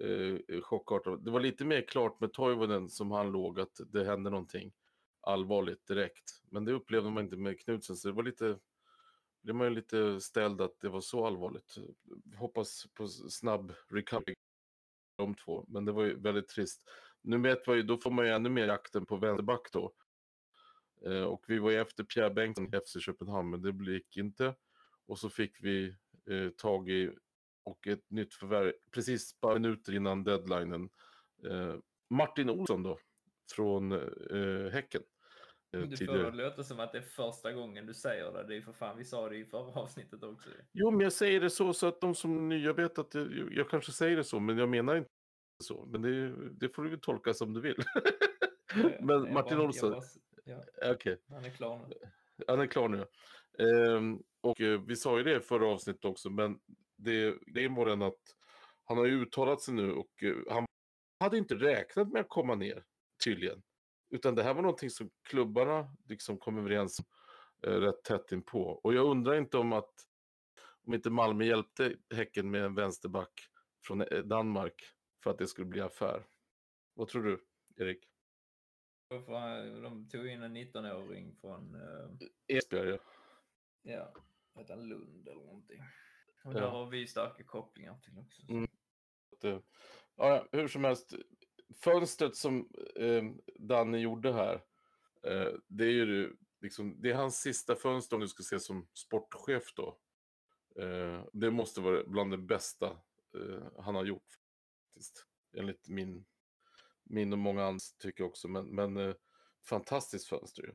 [0.00, 1.24] eh, chockartat.
[1.24, 4.72] Det var lite mer klart med Toivonen som han låg att det hände någonting
[5.28, 6.42] allvarligt direkt.
[6.50, 7.96] Men det upplevde man inte med Knutsen.
[7.96, 8.58] Så det var lite,
[9.42, 11.74] blev man ju lite ställd att det var så allvarligt.
[12.36, 14.34] Hoppas på snabb recovery
[15.16, 15.64] de två.
[15.68, 16.88] Men det var ju väldigt trist.
[17.22, 19.92] Nu vet man ju, då får man ju ännu mer jakten på vänsterback då.
[21.06, 24.54] Eh, och vi var ju efter Pierre Bengtsson i FC Köpenhamn, men det gick inte.
[25.06, 25.94] Och så fick vi
[26.30, 27.10] eh, tag i,
[27.62, 30.90] och ett nytt förvärv, precis bara minuter innan deadlinen,
[31.50, 31.74] eh,
[32.10, 32.98] Martin Olsson då,
[33.54, 35.02] från eh, Häcken.
[35.70, 36.30] Du får tidigare.
[36.30, 38.44] det låta som att det är första gången du säger det.
[38.48, 40.48] Det är för fan, vi sa det i förra avsnittet också.
[40.72, 43.28] Jo, men jag säger det så, så att de som är nya vet att det,
[43.50, 45.08] jag kanske säger det så, men jag menar inte
[45.64, 45.86] så.
[45.86, 47.76] Men det, det får du ju tolka som du vill.
[49.00, 49.92] men Jag Martin bara- Olsson,
[50.44, 51.20] jag bara- ja, okej.
[51.28, 51.94] han är klar nu.
[52.48, 53.06] Han är klar nu.
[53.58, 56.58] Ehm, och eh, vi sa ju det i förra avsnittet också, men
[56.96, 58.20] det, det är bara den att
[58.84, 60.64] han har ju uttalat sig nu och eh, han
[61.20, 62.84] hade inte räknat med att komma ner,
[63.24, 63.62] tydligen.
[64.10, 67.04] Utan det här var någonting som klubbarna liksom kom överens om
[67.70, 68.60] eh, rätt tätt inpå.
[68.60, 69.94] Och jag undrar inte om att
[70.86, 73.40] om inte Malmö hjälpte Häcken med en vänsterback
[73.86, 74.82] från eh, Danmark
[75.22, 76.26] för att det skulle bli affär.
[76.94, 78.08] Vad tror du, Erik?
[79.08, 82.98] För- De tog in en 19-åring från, eh, Esbjerg, ja.
[83.82, 84.14] ja,
[84.60, 85.80] heter han Lund eller någonting.
[86.44, 86.60] Och Ja.
[86.60, 88.42] där har vi starka kopplingar till också.
[88.46, 88.52] så.
[88.52, 88.68] Mm.
[89.44, 89.60] Eh,
[90.16, 91.14] ja, hur som helst,
[91.74, 93.24] fönstret som eh,
[93.58, 94.54] Danne gjorde här,
[95.22, 98.88] eh, det är ju liksom, det är hans sista fönster om du ska se som
[98.94, 99.98] sportchef då.
[100.82, 102.86] Eh, det måste vara bland det bästa
[103.34, 104.38] eh, han har gjort,
[104.84, 105.26] faktiskt.
[105.52, 106.24] Enligt min,
[107.04, 109.14] min och många andra tycker också, men, men eh,
[109.62, 110.72] fantastiskt fönster ju.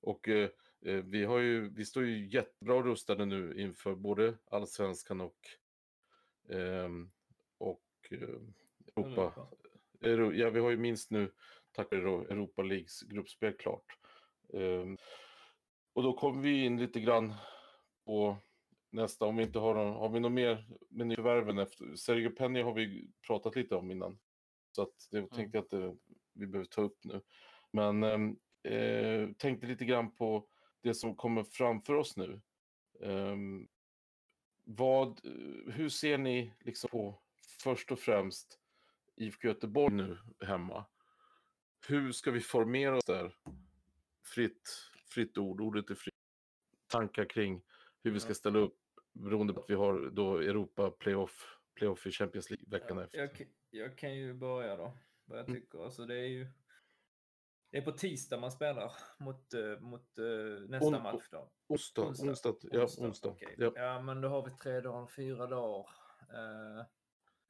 [0.00, 5.20] Och eh, eh, vi, har ju, vi står ju jättebra rustade nu inför både allsvenskan
[5.20, 5.48] och
[6.48, 7.10] ehm,
[7.58, 8.40] och eh,
[8.96, 9.48] Europa.
[10.04, 11.32] Ja, vi har ju minst nu,
[11.72, 13.98] tack vare Europa Leagues gruppspel klart.
[14.52, 14.96] Ehm,
[15.92, 17.34] och då kommer vi in lite grann
[18.06, 18.36] på
[18.90, 21.94] nästa, om vi inte har någon, har vi något mer med nyförvärven efter?
[21.96, 24.18] Sergio Penny har vi pratat lite om innan.
[24.72, 25.92] Så att det tänkte jag att eh,
[26.32, 27.20] vi behöver ta upp nu.
[27.72, 30.48] Men ehm, eh, tänkte lite grann på
[30.82, 32.40] det som kommer framför oss nu.
[33.00, 33.68] Ehm,
[34.64, 35.20] vad,
[35.66, 37.22] hur ser ni liksom på
[37.62, 38.60] först och främst
[39.16, 40.84] IFK Göteborg nu hemma?
[41.88, 43.34] Hur ska vi formera oss där?
[44.24, 44.70] Fritt,
[45.10, 46.14] fritt ord, ordet är fritt.
[46.86, 47.62] Tankar kring
[48.02, 48.78] hur vi ska ställa upp
[49.12, 53.18] beroende på att vi har då Europa playoff, playoff i Champions League veckan efter.
[53.18, 55.60] Jag, jag kan ju börja då, vad jag Mm.
[55.60, 55.84] tycker.
[55.84, 56.46] Alltså det är ju
[57.70, 60.24] det är på tisdag man spelar mot, eh, mot eh,
[60.68, 61.50] nästa On- match då.
[61.66, 63.28] Onsdag, onsdag, ja, onsdag.
[63.28, 63.54] okej.
[63.58, 63.72] Ja.
[63.74, 65.88] Ja, men då har vi tre dagar, fyra dagar.
[66.20, 66.84] Eh,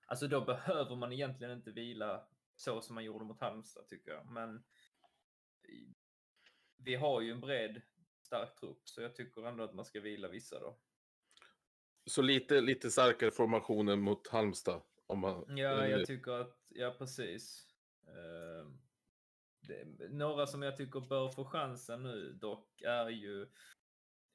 [0.06, 4.26] alltså då behöver man egentligen inte vila så som man gjorde mot Halmstad tycker jag.
[4.30, 4.64] Men
[6.76, 7.82] vi har ju en bred,
[8.22, 10.78] stark trupp, så jag tycker ändå att man ska vila vissa då.
[12.06, 14.82] Så lite, lite starkare formationer mot Halmstad.
[15.06, 17.68] Om man, Ja, jag tycker att, ja precis.
[18.06, 18.68] Eh,
[19.60, 23.42] det, några som jag tycker bör få chansen nu dock är ju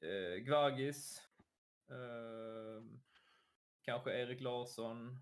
[0.00, 1.28] eh, Gvargis,
[1.90, 2.84] eh,
[3.82, 5.18] kanske Erik Larsson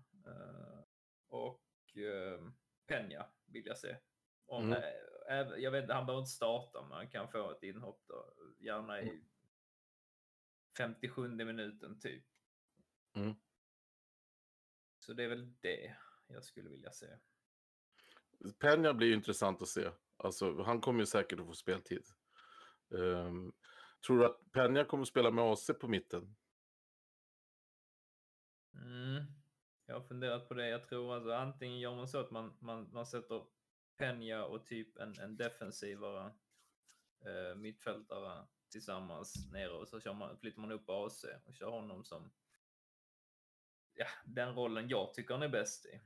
[1.27, 2.41] och eh,
[2.87, 3.97] Penja vill jag se.
[4.45, 4.83] Om, Mm.
[4.83, 4.89] eh,
[5.37, 9.01] även- jag vet han behöver inte starta men han kan få ett inhopp då, gärna
[9.01, 9.25] i
[10.77, 12.25] 57 minuten typ.
[13.15, 13.33] Mm.
[14.99, 15.95] Så det är väl det
[16.27, 17.17] jag skulle vilja se.
[18.59, 19.91] Penja blir intressant att se.
[20.17, 22.05] Alltså, han kommer ju säkert att få speltid.
[22.95, 23.53] Ehm,
[24.07, 26.35] tror du att Penja kommer att spela med AC på mitten?
[28.73, 29.23] Mm.
[29.89, 30.67] Jag har funderat på det.
[30.67, 33.43] Jag tror alltså antingen gör man så att man, man, man sätter
[33.97, 36.33] Penja och typ en, en defensivare
[37.25, 42.03] eh, mittfältare tillsammans nere och så kör man, flyttar man upp AC och kör honom
[42.03, 42.31] som
[43.93, 46.01] ja, den rollen jag tycker han är bäst i.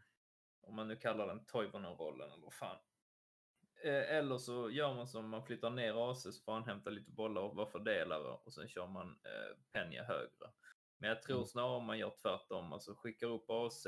[0.62, 2.78] Om man nu kallar den Toivonen-rollen eller vad fan.
[3.84, 7.12] Eh, eller så gör man som man flyttar ner AC så får han hämta lite
[7.12, 10.52] bollar och vara fördelare och sen kör man eh, Penja högre.
[11.04, 11.48] Men jag tror Mm.
[11.48, 13.84] snarare om man gör tvärtom, alltså skickar upp AC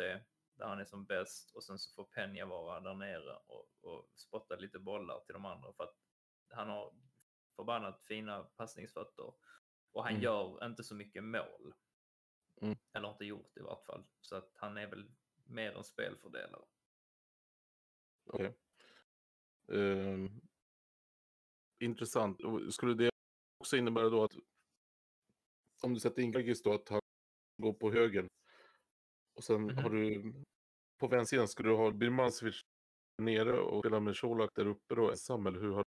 [0.55, 4.11] där han är som bäst och sen så får Penja vara där nere och, och
[4.15, 5.97] spotta lite bollar till de andra för att
[6.49, 6.95] han har
[7.55, 9.33] förbannat fina passningsfötter
[9.91, 10.23] och han Mm.
[10.23, 11.73] gör inte så mycket mål.
[12.61, 12.77] Mm.
[12.93, 14.03] Eller inte gjort i vart fall.
[14.21, 15.11] Så att han är väl
[15.45, 16.65] mer en spelfördelare.
[18.25, 18.57] Okej.
[19.71, 20.41] Ehm,
[21.79, 22.43] intressant.
[22.43, 23.09] Och Skulle det
[23.57, 24.33] också innebära då att
[25.83, 27.01] om du sätter in Gregis då att han
[27.61, 28.27] går på höger
[29.35, 29.77] och sen Mhm.
[29.77, 30.33] har du
[30.99, 32.61] på vänstersidan skulle du ha Birmancevic
[33.21, 35.83] nere och spela med Colak där uppe då, ensam eller hur har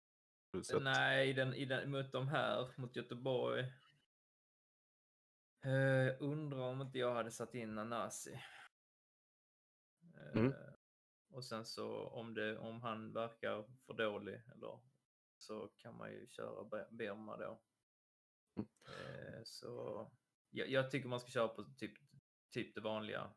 [0.53, 0.83] du sett?
[0.83, 3.61] Nej, i den, i den, mot de här, mot Göteborg.
[5.65, 8.33] Eh, undrar om inte jag hade satt in Nanasi.
[10.17, 10.53] Eh, Mm.
[11.31, 14.81] Och sen så om, det, om han verkar för dålig eller
[15.37, 17.61] så kan man ju köra Be- Berma då.
[18.57, 18.69] Mm.
[18.89, 20.11] Eh, så
[20.51, 21.93] jag, jag tycker man ska köra på typ,
[22.55, 23.31] typ det vanliga.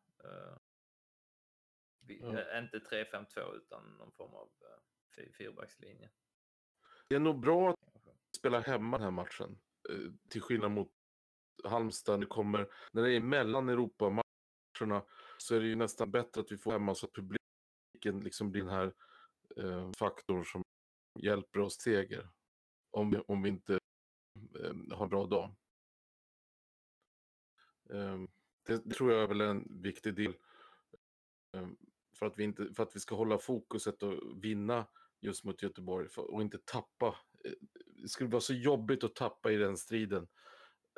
[2.21, 2.39] Ja.
[2.39, 4.49] eh, inte 3-5-2 utan någon form av
[5.15, 6.09] fy- fyrbackslinje.
[7.09, 7.77] Det är nog bra att
[8.37, 9.59] spela hemma den här matchen.
[9.89, 10.91] eh, Till skillnad mot
[11.63, 12.19] Halmstad.
[12.19, 15.05] Det kommer, när det är mellan Europamatcherna
[15.37, 18.61] så är det ju nästan bättre att vi får hemma så att publiken liksom blir
[18.63, 18.93] den här
[19.57, 20.63] eh, faktorn som
[21.19, 22.29] hjälper oss seger.
[22.97, 23.79] Om vi, om vi inte
[24.91, 25.55] har en bra dag.
[27.91, 28.27] Ehm,
[28.65, 30.33] det, det tror jag är väl en viktig del.
[31.53, 31.77] Ehm,
[32.13, 34.87] för, att vi inte, för att vi ska hålla fokuset och vinna
[35.19, 37.15] just mot Göteborg för, och inte tappa.
[37.45, 37.51] Eh,
[38.01, 40.27] det skulle vara så jobbigt att tappa i den striden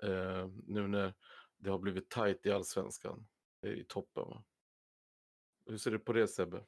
[0.03, 1.13] eh, nu när
[1.57, 3.27] det har blivit tajt i allsvenskan
[3.61, 4.23] i toppen.
[4.23, 4.43] Va?
[5.65, 6.65] Hur ser du på det Sebbe?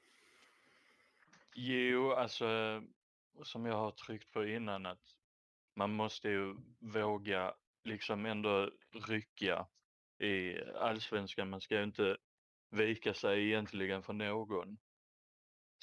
[1.56, 2.48] Jo, alltså
[3.44, 5.16] som jag har tryckt på innan att
[5.74, 8.72] man måste ju våga liksom ändå
[9.08, 9.68] rycka
[10.20, 11.50] i allsvenskan.
[11.50, 12.18] Man ska ju inte
[12.72, 14.78] vika sig egentligen för någon.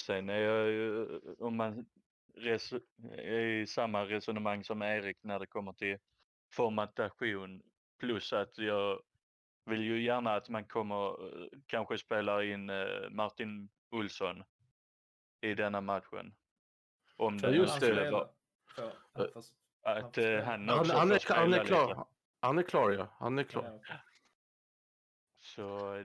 [0.03, 1.87] Sen är jag ju, om man
[2.35, 2.73] res,
[3.13, 5.99] är i samma resonemang som Erik när det kommer till
[6.55, 7.63] formatation
[8.01, 9.03] plus att jag
[9.65, 11.07] vill ju gärna att man kommer,
[11.43, 14.45] eh, kanske spelar in eh, Martin Olsson
[15.41, 16.35] i denna matchen.
[17.17, 17.95] Om Ja, det just nu det.
[17.95, 18.29] skulle vara
[18.77, 21.89] han att får eh, han Han, han, är, han, är klar.
[21.89, 22.05] lite.
[22.41, 23.17] han är klar, ja.
[23.19, 23.65] Han är klar.
[23.65, 23.97] Ja, okej.
[25.57, 26.05] Så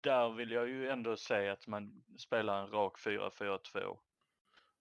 [0.00, 3.98] där vill jag ju ändå säga att man spelar en rak 4-4-2.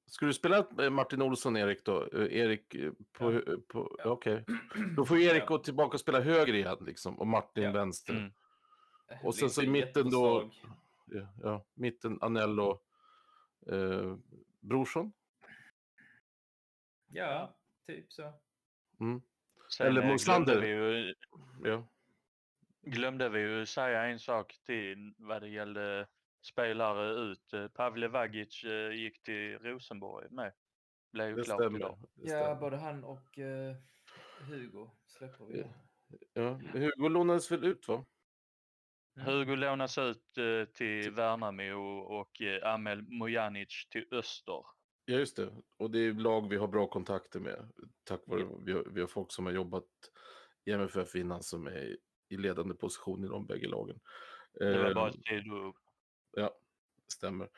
[0.05, 2.03] Ska du spela eh, Martin Olsson, Erik då?
[2.13, 3.33] Eh, Erik eh, på...
[3.33, 3.41] Ja.
[3.67, 4.45] på Okej.
[4.95, 5.45] Då får Erik Ja.
[5.45, 7.19] gå tillbaka och spela höger igen liksom.
[7.19, 7.71] Och Martin Ja.
[7.71, 8.13] vänster.
[8.13, 8.31] Mm.
[9.23, 10.49] Och sen så i mitten då-.
[11.05, 11.65] Ja, ja.
[11.73, 12.81] Mitten Anello.
[13.71, 14.15] Eh,
[14.59, 15.13] Brorsson?
[17.07, 17.55] Ja,
[17.87, 18.33] typ så.
[18.99, 19.21] Mm.
[19.69, 21.15] Sen Eller vi, ju,
[21.63, 21.87] Ja.
[22.91, 26.07] Glömde vi ju säga en sak till vad det gällde
[26.51, 27.73] spelare ut.
[27.73, 30.53] Pavle Vagic eh, gick till Rosenborg med.
[31.11, 31.79] Blev ju Det klart stämmer.
[31.79, 31.99] idag.
[32.15, 32.55] Det Ja, stämmer.
[32.61, 33.75] både han och eh,
[34.39, 35.59] Hugo släpper vi.
[35.59, 35.67] Ja.
[36.33, 36.49] Ja.
[36.73, 38.05] Hugo lånades väl ut va?
[39.15, 39.25] Mm.
[39.27, 44.63] Hugo lånas ut eh, till Värnamo och eh, Amel Mojanic till Öster.
[45.05, 45.53] Ja, just det.
[45.77, 47.71] Och det är lag vi har bra kontakter med.
[48.03, 48.47] Tack vare Ja.
[48.65, 49.85] vi, har, vi har folk som har jobbat
[50.65, 51.97] i MFF innan som är
[52.29, 53.99] i- ledande position i de bägge lagen.
[54.59, 55.73] Det var bara ett sido.
[56.31, 56.57] Ja,
[57.13, 57.49] stämmer.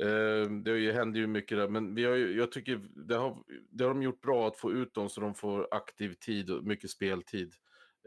[0.00, 3.84] Eh, det händer ju mycket där, men vi har ju, jag tycker det har, det
[3.84, 6.90] har de gjort bra att få ut dem så de får aktiv tid och mycket
[6.90, 7.54] speltid,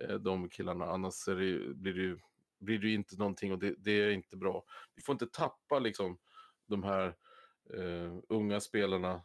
[0.02, 0.86] eh, de killarna.
[0.86, 1.36] Annars det,
[1.76, 2.18] blir det ju
[2.60, 4.64] blir det ju inte någonting och det, det är inte bra.
[4.96, 6.18] Vi får inte tappa liksom
[6.68, 7.08] de här
[7.74, 9.22] eh, unga spelarna.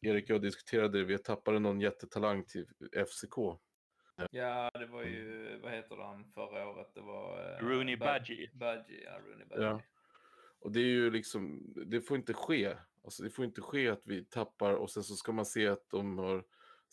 [0.00, 3.34] Erik och jag diskuterade det, vi tappade någon jättetalang till FCK.
[4.30, 6.90] Ja, det var ju, vad heter han förra året?
[6.94, 7.38] Det var...
[7.38, 8.50] eh, Rooney Budgie.
[8.54, 9.64] Budgie, ja, Rooney Budgie.
[9.64, 9.82] Ja.
[10.58, 12.76] Och det är ju liksom, det får inte ske.
[13.04, 15.90] Alltså det får inte ske att vi tappar och sen så ska man se att
[15.90, 16.44] de har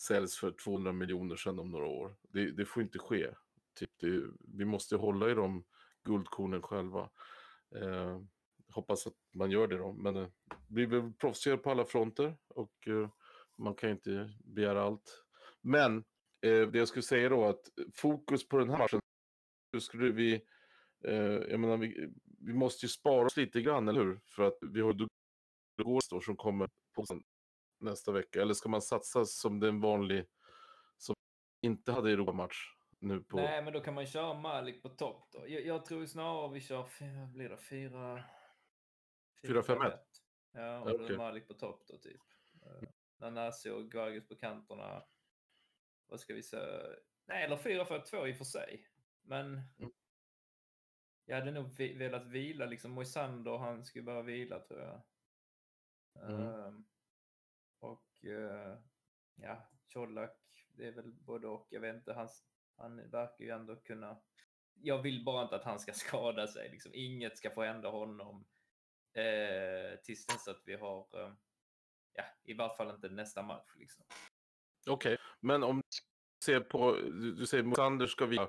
[0.01, 2.15] säljs för 200 miljoner sedan om några år.
[2.21, 3.27] Det, det får inte ske.
[3.75, 4.21] Typ det,
[4.57, 5.65] vi måste hålla i de
[6.03, 7.09] guldkornen själva.
[7.75, 8.21] Eh,
[8.71, 9.93] hoppas att man gör det då.
[9.93, 10.27] Men eh,
[10.69, 13.09] vi väl proffsigare på alla fronter och eh,
[13.55, 15.23] man kan inte begära allt.
[15.61, 16.03] Men
[16.45, 18.99] eh, det jag skulle säga då att fokus på den här matchen,
[19.73, 20.33] då skulle vi,
[21.03, 24.19] eh, jag menar vi, vi måste ju spara oss lite grann, eller hur?
[24.25, 25.07] För att vi har
[25.77, 27.05] Dugårds då som kommer på
[27.79, 28.41] nästa vecka.
[28.41, 30.25] Eller ska man satsa som den vanlig
[30.97, 31.15] som
[31.61, 32.57] inte hade Europamatch
[32.99, 33.37] nu på...
[33.37, 35.47] Nej, men då kan man köra Malik på topp då.
[35.47, 38.23] Jag, jag tror snarare vi kör, fy- vad blir det, fyra...
[39.43, 39.97] 4-5-1.
[40.51, 41.13] Ja, och Okej.
[41.13, 42.21] är Malik på topp då typ.
[42.65, 45.03] Uh, Nanasi och Gagus på kanterna.
[46.07, 46.95] Vad ska vi säga?
[47.25, 48.87] Nej, eller 4-4-2 i och för sig.
[49.21, 49.91] Men Mm.
[51.25, 52.91] jag hade nog velat vila liksom.
[52.91, 55.01] Moisander, han skulle behöva vila tror jag.
[56.15, 56.41] Mm.
[56.41, 56.85] Ehm,
[57.79, 58.77] och eh,
[59.35, 61.67] ja, Colak, det är väl både och.
[61.69, 62.29] Jag vet inte, han,
[62.75, 64.21] han verkar ju ändå kunna...
[64.73, 66.69] Jag vill bara inte att han ska skada sig.
[66.69, 66.91] Liksom.
[66.95, 68.45] Inget ska få hända honom
[69.13, 71.23] eh, tills dess att vi har...
[71.23, 71.33] Eh,
[72.13, 73.75] ja, i vart fall inte nästa match.
[73.75, 74.05] Liksom.
[74.87, 75.81] Okej, men om du
[76.45, 76.95] ser på,
[77.37, 78.47] du, säger Mosander ska vi eh,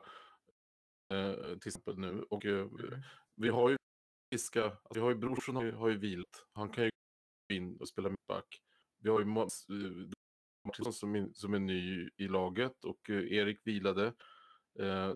[1.58, 3.02] till exempel nu och eh, Mm.
[3.36, 3.76] vi har ju
[4.32, 6.46] Fiska, alltså, vi har ju Brorsson har ju, har ju vilat.
[6.52, 6.90] Han kan ju
[7.48, 8.62] gå in och spela mittback.
[9.02, 9.30] Vi har ju eh,
[10.64, 14.14] Martinsson som, är- som är ny i laget och eh, Erik vilade.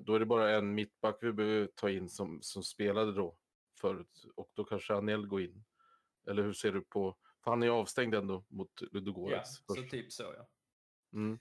[0.01, 3.37] Då är det bara en mittback vi behöver ta in som, som spelade då
[3.81, 5.64] förut och då kanske Anel går in.
[6.29, 9.62] Eller hur ser du på, för han är avstängd ändå mot Ja, Ludogorets.
[9.66, 10.49] så typ så ja.
[11.12, 11.38] Mm.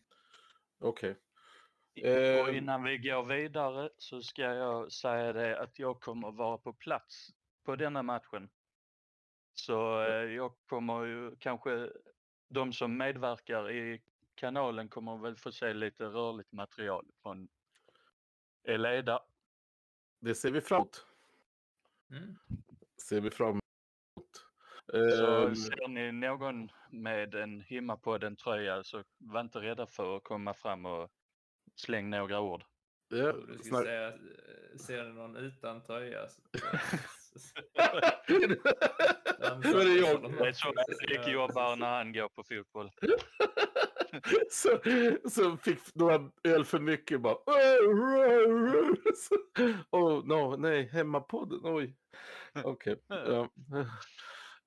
[0.79, 1.11] Okej.
[1.11, 1.21] Och
[1.95, 6.73] Eh, innan vi går vidare så ska jag säga det att jag kommer vara på
[6.73, 7.29] plats
[7.63, 8.49] på denna matchen.
[9.53, 11.91] Så eh, jag kommer ju kanske,
[12.49, 14.01] de som medverkar i
[14.35, 17.49] kanalen kommer väl få se lite rörligt material från
[18.63, 19.23] Eleda.
[20.19, 21.05] Det ser vi fram emot.
[22.09, 22.35] Mm.
[22.97, 23.61] Ser vi fram emot.
[24.91, 29.85] Så Ehm, ser ni någon med en himma på den tröja så var inte rädda
[29.85, 31.09] för att komma fram och
[31.75, 32.63] släng några ord.
[33.09, 34.13] ja, Du skulle säga, eh,
[34.87, 36.27] ser du någon utan tröja?
[37.35, 37.61] Så,
[39.71, 40.31] Då är det jag.
[40.37, 40.73] Det är så
[41.07, 42.91] Erik jobbar när han går på fotboll.
[44.51, 44.79] så,
[45.29, 47.35] så fick några öl för mycket bara.
[49.91, 51.95] Oh, no, nej, hemmapodden, oj.
[52.63, 53.03] Okej.
[53.07, 53.49] Ja.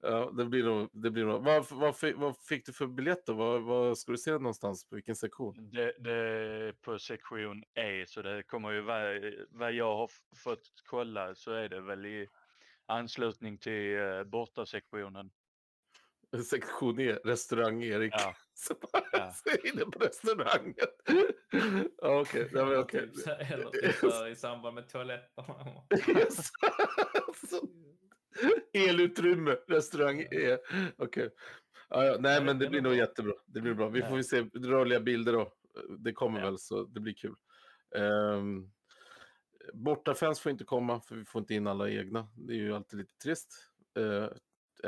[0.06, 1.44] Ja, det blir nog, det blir nog.
[1.44, 3.32] Vad, vad, fick, vad fick du för biljett då?
[3.34, 4.88] Vad, vad ska du se någonstans?
[4.88, 5.70] På vilken sektion?
[5.72, 10.62] Det, det är på sektion E så det kommer ju vara, vad jag har fått
[10.84, 12.28] kolla så är det väl i
[12.86, 15.30] anslutning till eh, bortasektionen.
[16.50, 18.12] Sektion E, restaurang Erik.
[18.16, 18.34] Ja.
[18.54, 19.32] Så bara, Ja.
[19.32, 20.74] så är det på restaurangen.
[22.02, 22.84] Ja, Okej, ja.
[22.84, 25.54] Typ så här- Eller typ i samband med toaletterna.
[28.72, 30.58] Elutrymme, restaurang E.
[30.96, 31.30] Okej.
[31.88, 32.98] Ja, ja, nej, men det blir nog nog bra.
[33.00, 33.34] jättebra.
[33.46, 33.88] Det blir bra.
[33.88, 35.52] Vi får se rörliga bilder då.
[35.98, 36.44] Det kommer Ja.
[36.46, 37.34] väl, så det blir kul.
[37.96, 38.72] Um,
[39.72, 42.28] bortafans får inte komma, för vi får inte in alla egna.
[42.34, 43.54] Det är ju alltid lite trist
[43.98, 44.28] eh,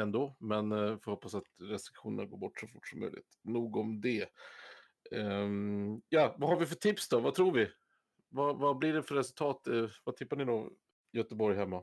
[0.03, 3.39] ändå, men uh, får hoppas att restriktionerna går bort så fort som möjligt.
[3.45, 4.29] Nog om det.
[5.11, 7.21] Ehm, ja, vad har vi för tips då?
[7.21, 7.71] Vad tror vi?
[8.29, 9.67] Vad, vad blir det för resultat?
[9.67, 10.73] Eh, vad tippar ni då?
[11.13, 11.83] Göteborg hemma?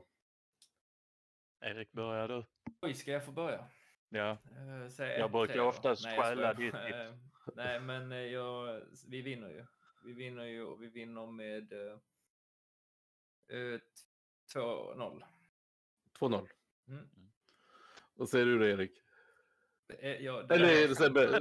[1.64, 2.44] Erik, börjar du?
[2.82, 3.64] Oj, ska jag få börja?
[4.08, 6.94] Ja, Eh, säg Jag brukar oftast stjäla ditt tips.
[6.94, 7.14] Eh,
[7.54, 9.64] Nej, men eh, jag, vi vinner ju.
[10.04, 11.98] Vi vinner ju och vi vinner med eh,
[14.54, 15.22] 2-0.
[16.18, 16.48] 2-0.
[16.88, 17.08] Mm.
[18.14, 19.00] Vad säger du då, Erik?
[20.20, 21.38] Ja, det Eller Sebbe,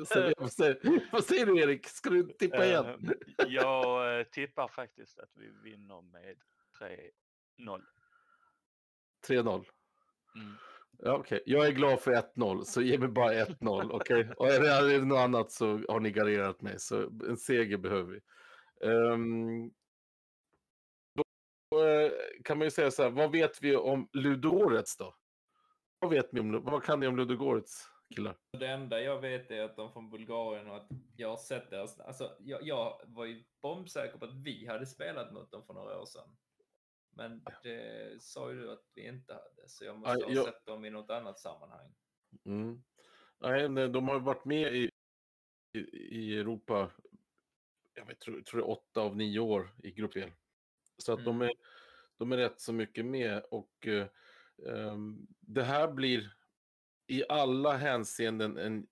[1.12, 1.88] vad säger- du Erik?
[1.88, 3.10] Ska du tippa igen?
[3.48, 6.38] Jag tippar faktiskt att vi vinner med
[7.60, 7.84] 3-0.
[9.28, 9.66] 3-0.
[10.36, 10.54] Mm.
[10.98, 11.44] Ja, okej.
[11.46, 13.90] Jag är glad för 1-0, så ge mig bara 1-0.
[13.94, 14.30] Okej?
[14.38, 17.78] Och är det, är det något annat så har ni garderat mig, så en seger
[17.78, 18.20] behöver vi.
[18.90, 19.72] Ehm,
[21.16, 22.12] då eh,
[22.44, 25.16] kan man ju säga så här, vad vet vi om Ludogorets då?
[26.00, 28.38] Vad vet ni om, vad kan ni om Ludogorets killar?
[28.60, 31.70] Det enda jag vet är att de är från Bulgarien och att jag har sett
[31.70, 32.00] deras...
[32.00, 36.00] Alltså, jag, jag var ju bombsäker på att vi hade spelat mot dem för några
[36.00, 36.30] år sedan.
[37.16, 40.66] Men det sa ju du att vi inte hade, så jag måste Ja, ha sett
[40.66, 41.94] dem i något annat sammanhang.
[42.46, 42.84] Mm.
[43.40, 44.90] Nej, de har varit med i,
[45.74, 46.92] i, i Europa,
[47.94, 50.32] jag vet, tror, tror det är åtta av nio år i gruppspel.
[50.98, 51.48] Så att de, Mm.
[51.48, 51.54] är,
[52.18, 54.08] de är rätt så mycket med och eh,
[54.68, 56.36] ehm, det här blir
[57.08, 58.88] i alla hänseenden en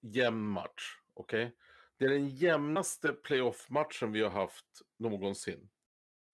[0.00, 0.98] jämn match.
[1.14, 1.56] Okej?
[1.96, 5.70] Det är den jämnaste playoff-matchen vi har haft någonsin.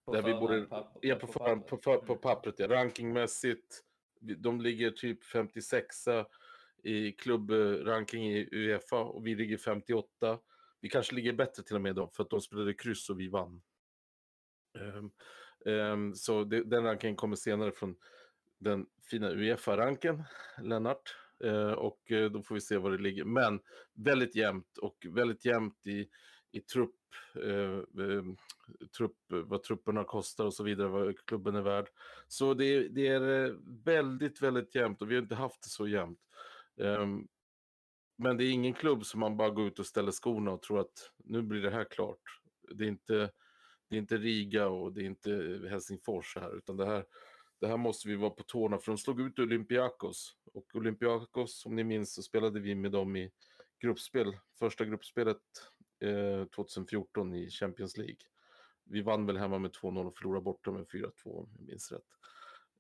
[0.05, 0.67] På Där vi borde,
[1.01, 2.69] ja, på, förhand, på, för, på pappret, ja.
[2.69, 3.85] Rankingmässigt,
[4.21, 5.97] de ligger typ 56
[6.83, 10.39] i klubbranking i Uefa och vi ligger 58.
[10.81, 13.29] Vi kanske ligger bättre till och med då, för att de spelade kryss och vi
[13.29, 13.63] vann.
[14.79, 15.11] Ehm,
[15.67, 17.97] ehm, så det, den rankingen kommer senare från
[18.59, 20.23] den fina Uefa-ranken,
[20.63, 21.17] Lennart.
[21.45, 23.25] Eh, och eh, då får vi se var det ligger.
[23.25, 23.61] Men
[23.95, 26.09] väldigt jämnt och väldigt jämnt i,
[26.53, 26.95] i trupp,
[27.35, 28.37] eh, ehm,
[28.97, 31.89] trupp, vad trupperna kostar och så vidare, vad klubben är värd.
[32.29, 35.69] Så det, är- det är eh, väldigt, väldigt jämnt och vi har inte haft det
[35.69, 36.19] så jämnt.
[36.81, 37.29] Ehm,
[38.19, 40.81] men det är ingen klubb som man bara går ut och ställer skorna och tror
[40.81, 42.41] att nu blir det här klart.
[42.75, 43.31] Det är inte,
[43.89, 47.05] det är inte Riga och det är inte Helsingfors här, utan det här,
[47.61, 50.37] det här måste vi vara på tårna för de slog ut Olympiakos.
[50.55, 53.31] Och Olympiakos, om ni minns, så spelade vi med dem i
[53.81, 55.41] gruppspel, första gruppspelet
[56.03, 58.17] eh, 2014 i Champions League.
[58.85, 62.19] Vi vann väl hemma med 2-0 och förlorade borta med 4-2 om jag minns rätt.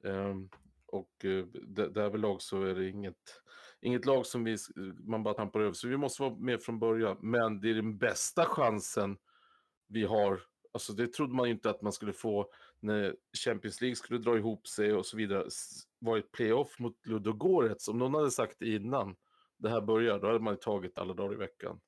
[0.05, 0.49] Ehm,
[0.87, 1.45] och eh,
[1.89, 3.43] därvidlag så är det inget,
[3.81, 4.57] inget lag som vi,
[5.05, 5.73] man bara tampar över.
[5.73, 7.17] Så vi måste vara med från början.
[7.21, 9.19] Men det är den bästa chansen
[9.89, 10.41] vi har.
[10.73, 14.37] Alltså det trodde man ju inte att man skulle få när Champions League skulle dra
[14.37, 15.49] ihop sig och så vidare.
[15.99, 17.89] Var ett playoff mot Ludogorets.
[17.89, 19.17] Om någon hade sagt det innan
[19.59, 21.81] det här börjar, då hade man ju tagit alla dagar i veckan.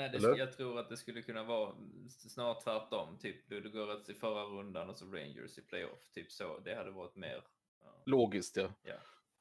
[0.00, 1.74] Nej, det, jag tror att det skulle kunna vara
[2.08, 3.18] snarare tvärtom.
[3.18, 6.10] Typ Ludogorets i förra rundan och så Rangers i playoff.
[6.14, 6.58] Typ så.
[6.58, 7.44] Det hade varit mer...
[7.80, 8.02] Ja.
[8.06, 8.72] Logiskt ja.
[8.82, 8.94] Ja.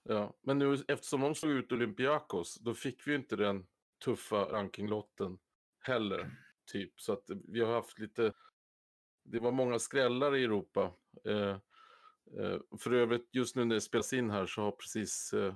[0.03, 0.33] ja.
[0.41, 3.67] Men nu eftersom de slog ut Olympiakos, då fick vi inte den
[4.05, 5.39] tuffa rankinglotten
[5.79, 6.31] heller.
[6.71, 7.01] Typ.
[7.01, 8.33] Så att vi har haft lite,
[9.23, 10.93] det var många skrällar i Europa.
[11.25, 11.57] Eh,
[12.39, 15.55] eh, för övrigt, just nu när det spelas in här så har precis eh,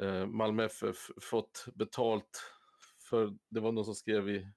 [0.00, 2.53] eh, Malmö FF fått betalt
[3.14, 4.48] för, det var någon som skrev i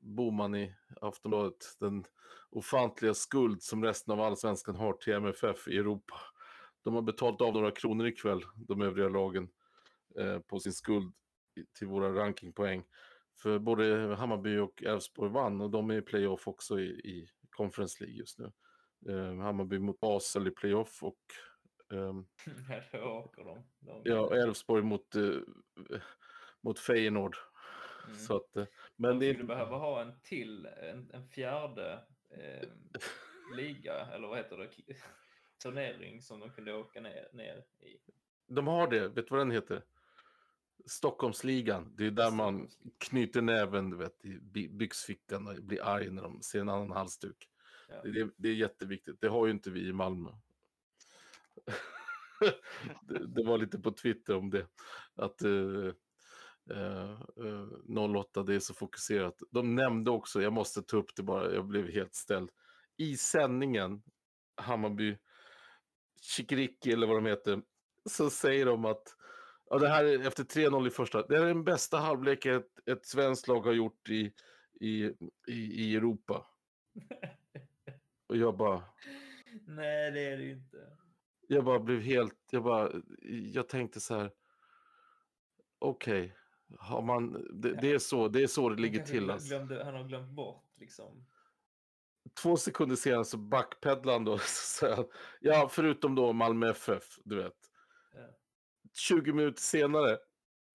[0.00, 2.04] Boman i Aftonbladet, den
[2.50, 6.14] ofantliga skuld som resten av allsvenskan har till MFF i Europa.
[6.82, 9.48] De har betalt av några kronor ikväll, de övriga lagen,
[10.18, 11.14] eh, på sin skuld
[11.78, 12.84] till våra rankingpoäng.
[13.42, 18.04] För både Hammarby och Elfsborg vann och de är i playoff också i, i Conference
[18.04, 18.52] League just nu.
[19.08, 21.20] Eh, Hammarby mot Basel i playoff och
[23.84, 25.38] de ja, Elfsborg mot, eh,
[26.60, 27.36] mot Feyenoord.
[28.06, 28.18] Mm.
[28.18, 28.64] Så att, eh,
[28.96, 31.98] Men men de det skulle är, behöva ha en till, en, en fjärde
[32.30, 32.68] eh,
[33.56, 34.68] liga, eller vad heter det,
[35.62, 37.96] turnering som de kunde åka ner, ner i.
[38.46, 39.82] de har det, vet du vad den heter?
[40.86, 46.10] Stockholmsligan, det är där man knyter näven du vet, i by- byxfickan och blir arg
[46.10, 47.48] när de ser en annan halsduk.
[47.88, 48.02] Ja.
[48.02, 50.30] Det, är- det är jätteviktigt, det har ju inte vi i Malmö.
[53.02, 54.66] det, det var lite på Twitter om det,
[55.14, 55.92] att eh,
[56.70, 59.42] eh, eh, 08, det är så fokuserat.
[59.50, 62.50] De nämnde också, jag måste ta upp det bara, jag blev helt ställd.
[62.96, 64.02] I sändningen,
[64.56, 65.16] Hammarby,
[66.20, 67.62] Chikriki eller vad de heter,
[68.10, 69.16] så säger de att
[69.70, 71.26] ja, det här är efter 3-0 i första.
[71.26, 74.32] Det är den bästa halvleken ett, ett svenskt lag har gjort i,
[74.80, 75.04] i,
[75.46, 76.46] i, i Europa.
[78.26, 78.82] Och jag bara,
[79.66, 80.96] Nej, det är det ju inte.
[81.46, 82.90] jag bara blev helt, jag bara,
[83.52, 84.32] jag tänkte så här.
[85.78, 86.36] Okej,
[86.78, 89.30] har man, det, det är så, det är så det ligger till.
[89.30, 89.48] Alltså.
[89.48, 91.26] Glömde, han har glömt bort liksom.
[92.42, 94.38] Två sekunder senare så backpedlar han då.
[94.44, 95.10] Så
[95.40, 97.56] ja, förutom då Malmö FF, du vet.
[98.14, 98.20] Ja.
[98.92, 100.18] 20 minuter senare,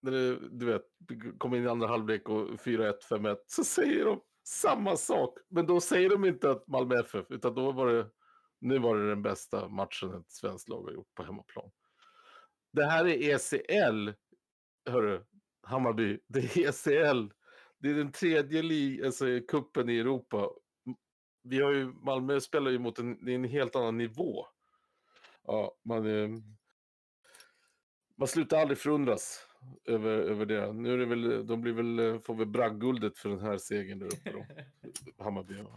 [0.02, 0.82] när det, du vet,
[1.38, 5.38] kommer in i andra halvlek och 4-1, 5-1, så säger de samma sak.
[5.48, 8.10] Men då säger de inte att Malmö FF, utan då var det,
[8.60, 11.70] nu var det den bästa matchen ett svenskt lag har gjort på hemmaplan.
[12.72, 14.10] Det här är ECL,
[14.90, 15.24] hörru,
[15.62, 17.32] Hammarby, det är ECL.
[17.78, 20.50] Det är den tredje li, alltså, kuppen i Europa.
[21.42, 24.46] Vi har ju, Malmö spelar ju mot en, en helt annan nivå.
[25.46, 26.28] Ja, man, eh,
[28.16, 29.46] man slutar aldrig förundras
[29.84, 30.72] över, över det.
[30.72, 34.06] Nu är det väl, de blir väl, får väl bragdguldet för den här segern där
[34.06, 34.46] uppe då.
[35.24, 35.54] Hammarby.
[35.58, 35.76] ja.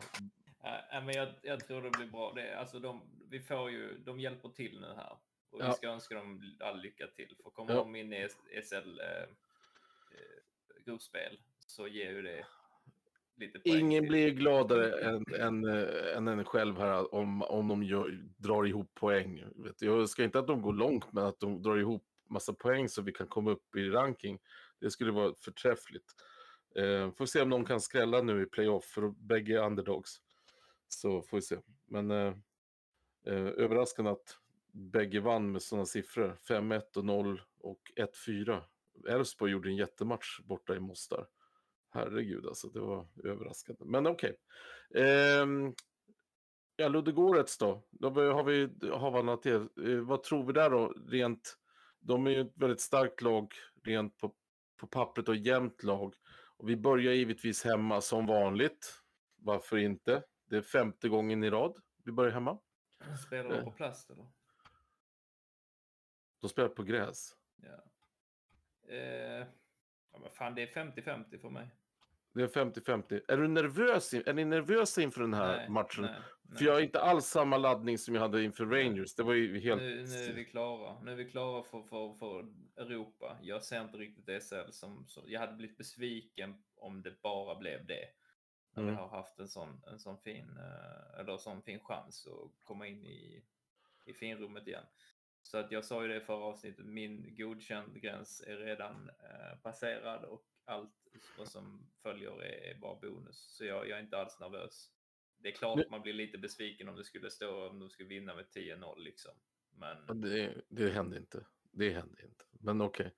[1.06, 2.34] Men jag, jag tror det blir bra.
[2.36, 5.18] Det, alltså de, vi får ju, de hjälper till nu här.
[5.52, 5.74] Och vi Ja.
[5.74, 7.36] ska önska dem all lycka till.
[7.44, 7.80] För kommer Ja.
[7.80, 8.28] de in i
[8.64, 9.30] SL eh,
[10.86, 12.45] gruppspel så ger ju det
[13.36, 17.84] lite poäng Ingen blir gladare än, än, eh, än en själv här om, om de
[17.84, 19.43] gör, drar ihop poäng.
[19.80, 23.01] Jag ska inte att de går långt, men att de drar ihop massa poäng så
[23.01, 24.39] vi kan komma upp i ranking.
[24.80, 26.11] Det skulle vara förträffligt.
[26.76, 30.22] Eh, får se om någon kan skrälla nu i playoff, för bägge är underdogs.
[30.88, 31.57] Så får vi se.
[31.88, 32.34] Men eh,
[33.28, 34.38] eh, överraskande att
[34.72, 36.38] bägge vann med sådana siffror.
[36.49, 38.61] 5-1 och 0 och 1-4.
[39.10, 41.28] Elfsborg gjorde en jättematch borta i Mostar.
[41.91, 43.86] Herregud alltså, det var överraskande.
[43.86, 44.36] Men okej.
[44.89, 45.04] Okay.
[45.04, 45.74] Ehm,
[46.76, 47.88] ja, Ludogorets då?
[47.91, 49.56] Då har vi Havanna till.
[49.56, 50.94] Eh, vad tror vi där då?
[51.08, 51.58] Rent,
[52.00, 54.36] de är ju ett väldigt starkt lag rent på,
[54.78, 56.16] på pappret och jämnt lag.
[56.58, 59.04] Och vi börjar givetvis hemma som vanligt.
[59.36, 60.24] Varför inte?
[60.46, 62.60] Det är femte gången i rad vi börjar hemma.
[63.28, 64.32] Spelar de på plast eller?
[66.41, 67.36] De spelar på gräs.
[67.56, 67.84] Ja.
[68.90, 69.48] Eh,
[70.12, 71.68] ja men fan, det är 50-50 för mig.
[72.34, 73.22] Det är 50-50.
[73.28, 74.14] Är du nervös?
[74.14, 76.04] Är ni nervösa inför den här Nej, matchen?
[76.04, 76.12] nej,
[76.42, 76.58] nej.
[76.58, 79.16] För jag har inte alls samma laddning som jag hade inför Rangers.
[79.16, 79.82] Det var ju helt...
[79.82, 81.00] Nu, nu är vi klara.
[81.04, 82.46] Nu är vi klara för, för, för
[82.78, 83.38] Europa.
[83.42, 85.24] Jag ser inte riktigt SL som, som...
[85.28, 88.06] Jag hade blivit besviken om det bara blev det.
[88.76, 88.96] När Mm.
[88.96, 92.88] vi har haft en sån, en sån fin, eh, eller sån fin chans att komma
[92.88, 93.44] in i,
[94.06, 94.84] i finrummet igen.
[95.44, 99.58] Så att jag sa ju det i förra avsnittet, min godkänd gräns är redan eh,
[99.62, 103.38] passerad och allt vad som följer är, är bara bonus.
[103.38, 104.89] Så jag, jag är inte alls nervös.
[105.38, 108.36] Det är klart man blir lite besviken om det skulle stå, om de skulle vinna
[108.36, 109.32] med 10-0 liksom.
[109.76, 111.46] Men Det, det hände inte.
[111.72, 112.46] Det hände inte.
[112.52, 113.12] Men okej.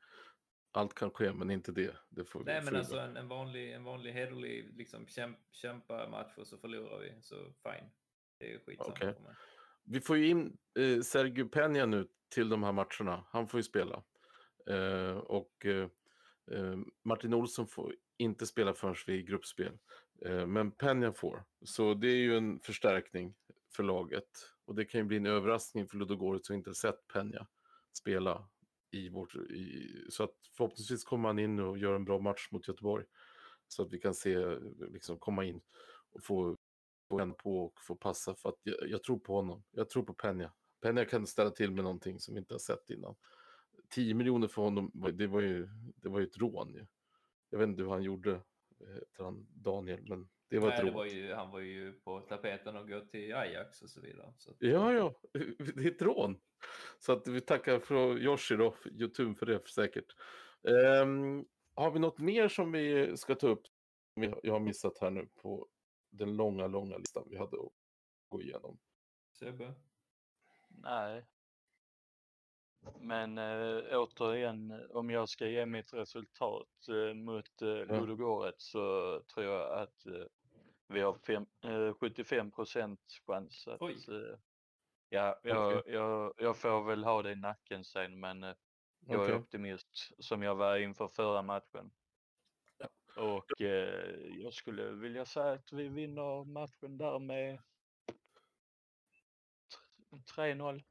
[0.71, 1.95] Allt kan ske, men inte det.
[2.09, 6.38] Det får Nej, men alltså en, en vanlig, en vanlig hederlig liksom, kämp, kämpa match
[6.38, 7.89] och så förlorar vi, så fine.
[8.38, 9.13] Det är skitsamma Okej.
[9.13, 9.36] för mig.
[9.86, 13.25] Vi får ju in eh, Sergio Peña nu till de här matcherna.
[13.29, 14.03] Han får ju spela.
[14.69, 15.89] Eh, och eh,
[16.51, 19.77] eh Martin Olsson får inte spela förrän vi är i gruppspel.
[20.25, 21.43] Eh, men Peña får.
[21.61, 23.36] Så det är ju en förstärkning
[23.75, 24.29] för laget.
[24.65, 27.45] Och det kan ju bli en överraskning för Ludogorets som inte sett Peña
[27.97, 28.47] spela.
[28.91, 32.67] I vårt, i, så att förhoppningsvis kommer han in och gör en bra match mot
[32.67, 33.05] Göteborg.
[33.67, 34.38] Så att vi kan se,
[34.91, 35.61] liksom komma in
[36.11, 36.55] och få
[37.10, 39.64] få en på och få passa för att jag, jag tror på honom.
[39.72, 40.49] Jag tror på Peña.
[40.84, 43.16] Peña kan ställa till med någonting som vi inte har sett innan.
[43.89, 46.86] 10 miljoner för honom, det var ju, det var ju ett rån ju.
[47.49, 50.86] Jag vet inte hur han gjorde, eh, heter han Daniel, men det var ett Nej,
[50.86, 50.97] det rån.
[50.97, 54.34] var ju, han var ju på tapeten och gå till Ajax och så vidare.
[54.38, 54.53] Så.
[54.60, 55.14] Ja, ja,
[55.76, 56.39] det är ett rån.
[56.99, 60.16] Så att vi tackar för Yoshi då, för Youtube för det säkert.
[60.68, 61.45] Ehm,
[61.76, 63.62] har vi något mer som vi ska ta upp?
[64.43, 65.68] Jag har missat här nu på
[66.18, 67.72] den långa, långa listan vi hade att
[68.30, 68.80] gå igenom.
[69.39, 69.74] Sebbe?
[70.70, 71.26] Nej.
[72.99, 77.99] Men äh, återigen, om jag ska ge mitt resultat äh, mot äh, Ja.
[77.99, 80.26] Ludogorets så tror jag att äh,
[80.88, 83.82] vi har fem, äh, 75 procent chans att...
[83.82, 83.93] Oj.
[84.09, 84.38] äh,
[85.09, 88.55] ja, jag, jag, jag får väl ha det i nacken sen men äh,
[88.99, 89.34] jag Okej.
[89.34, 91.91] är optimist som jag var inför förra matchen.
[93.16, 97.59] Och eh, jag skulle vilja säga att vi vinner matchen där med
[100.36, 100.84] tre- 3-0.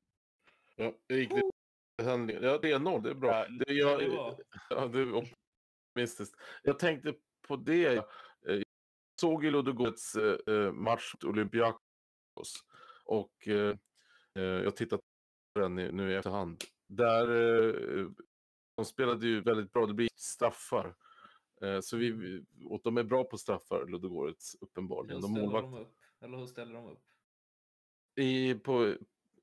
[0.77, 2.39] Ja, gick lite handling.
[2.43, 3.31] Ja, det är noll, det är bra.
[3.31, 4.37] Ja, det, jag, det är bra.
[4.71, 5.15] Ja, det är
[5.95, 6.37] optimistiskt.
[6.63, 7.15] Jag tänkte
[7.49, 7.87] på det.
[7.97, 8.03] eh,
[8.47, 8.65] Jag
[9.21, 12.65] såg ju Ludogorets eh, eh, match mot Olympiakos.
[13.05, 13.49] Och
[14.35, 15.01] jag tittat
[15.55, 16.65] på den i- nu i efterhand.
[16.89, 17.29] Där,
[17.99, 18.07] eh,
[18.77, 19.87] de spelade ju väldigt bra.
[19.87, 20.95] Det blir straffar.
[21.63, 25.17] Eh, så vi, och de är bra på straffar, Ludogorets, uppenbarligen.
[25.17, 25.95] Hur De ställer målvakt, de upp?
[26.21, 27.01] Eller hur ställer de upp?
[28.17, 28.95] i, på,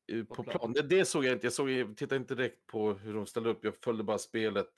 [0.07, 0.57] i, På på plan.
[0.59, 0.73] plan.
[0.73, 1.45] Det, det såg jag inte.
[1.45, 3.63] Jag såg, tittade inte direkt på hur de ställde upp.
[3.63, 4.73] Jag följde bara spelet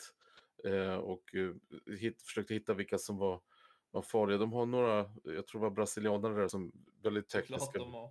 [0.64, 1.54] eh, och eh,
[1.98, 3.42] hit, försökte hitta vilka som var,
[3.92, 4.38] var farliga.
[4.38, 6.72] De har några, jag tror det var brasilianare där som
[7.04, 7.80] väldigt Klart tekniska.
[7.80, 8.10] de har.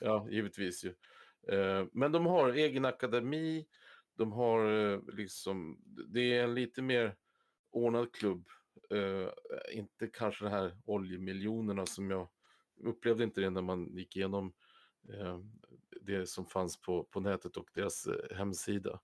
[0.00, 0.94] Ja, givetvis ju.
[1.54, 3.66] Eh, men de har egen akademi.
[4.16, 7.16] De har eh, liksom, det är en lite mer
[7.70, 8.48] ordnad klubb.
[8.90, 9.28] Eh,
[9.72, 12.28] inte kanske de här oljemiljonerna som jag
[12.84, 14.52] upplevde inte det när man gick igenom
[15.12, 15.38] eh,
[16.00, 19.00] det som fanns på, på nätet och deras eh, hemsida.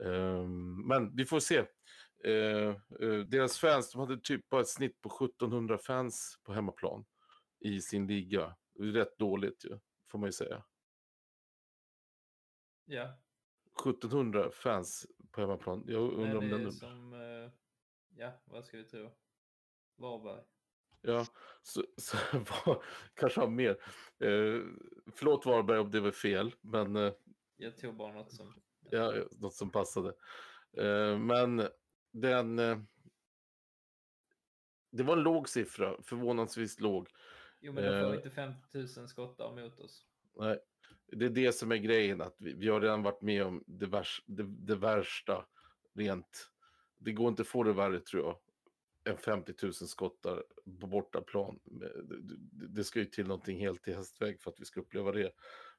[0.00, 0.48] Eh,
[0.86, 1.64] men vi får se.
[3.26, 7.04] Deras fans, de hade typ bara ett snitt på 1700 fans på hemmaplan
[7.60, 8.56] i sin liga.
[8.78, 9.78] Rätt dåligt ju,
[10.10, 10.64] får man ju säga.
[12.84, 13.18] Ja,
[13.80, 15.84] 1700 fans på hemmaplan.
[15.86, 16.72] Jag undrar men om den...
[16.72, 17.14] som,
[18.16, 19.10] ja, vad ska vi tro?
[19.96, 20.42] Varberg.
[21.00, 21.26] Ja,
[21.62, 22.84] så, så var,
[23.14, 23.70] kanske har mer.
[24.18, 24.60] Eh,
[25.12, 27.12] förlåt Varberg om det var fel, men eh,
[27.56, 28.62] Jag tog bara något som...
[28.90, 30.14] ja, något som passade.
[30.76, 31.68] Eh, men
[32.12, 32.58] den...
[32.58, 32.78] Eh,
[34.90, 37.08] det var en låg siffra, förvånansvis låg.
[37.60, 38.16] Jo, men de får Eh.
[38.16, 40.06] inte 50 000 skottar mot oss.
[40.36, 40.58] Nej,
[41.06, 43.86] det är det som är grejen, att vi, vi har redan varit med om det,
[43.86, 45.46] värst, det, det värsta
[45.94, 46.51] rent.
[47.04, 48.38] Det går inte att få det värre tror jag.
[49.12, 50.44] Än 50 000 skottar
[50.80, 51.58] på bortaplan.
[51.64, 52.02] Det-
[52.68, 55.32] det- ska ju till någonting helt i hästväg för att vi ska uppleva det.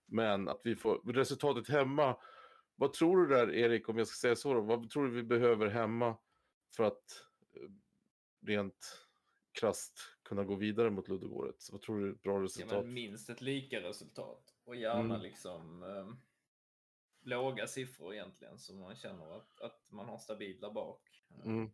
[0.05, 2.17] Men att vi får resultatet hemma.
[2.75, 4.61] Vad tror du där Erik, om jag ska säga så då?
[4.61, 6.17] Vad tror du vi behöver hemma
[6.75, 7.69] för att eh,
[8.47, 9.05] rent
[9.59, 11.71] krasst kunna gå vidare mot Ludogorets?
[11.71, 12.85] Vad tror du är ett bra Ja, resultat?
[12.85, 14.53] men minst ett lika resultat.
[14.65, 15.21] Och gärna Mm.
[15.21, 16.07] liksom eh,
[17.23, 21.23] låga siffror egentligen så man känner att, att man har stabilt där bak.
[21.43, 21.71] Mm.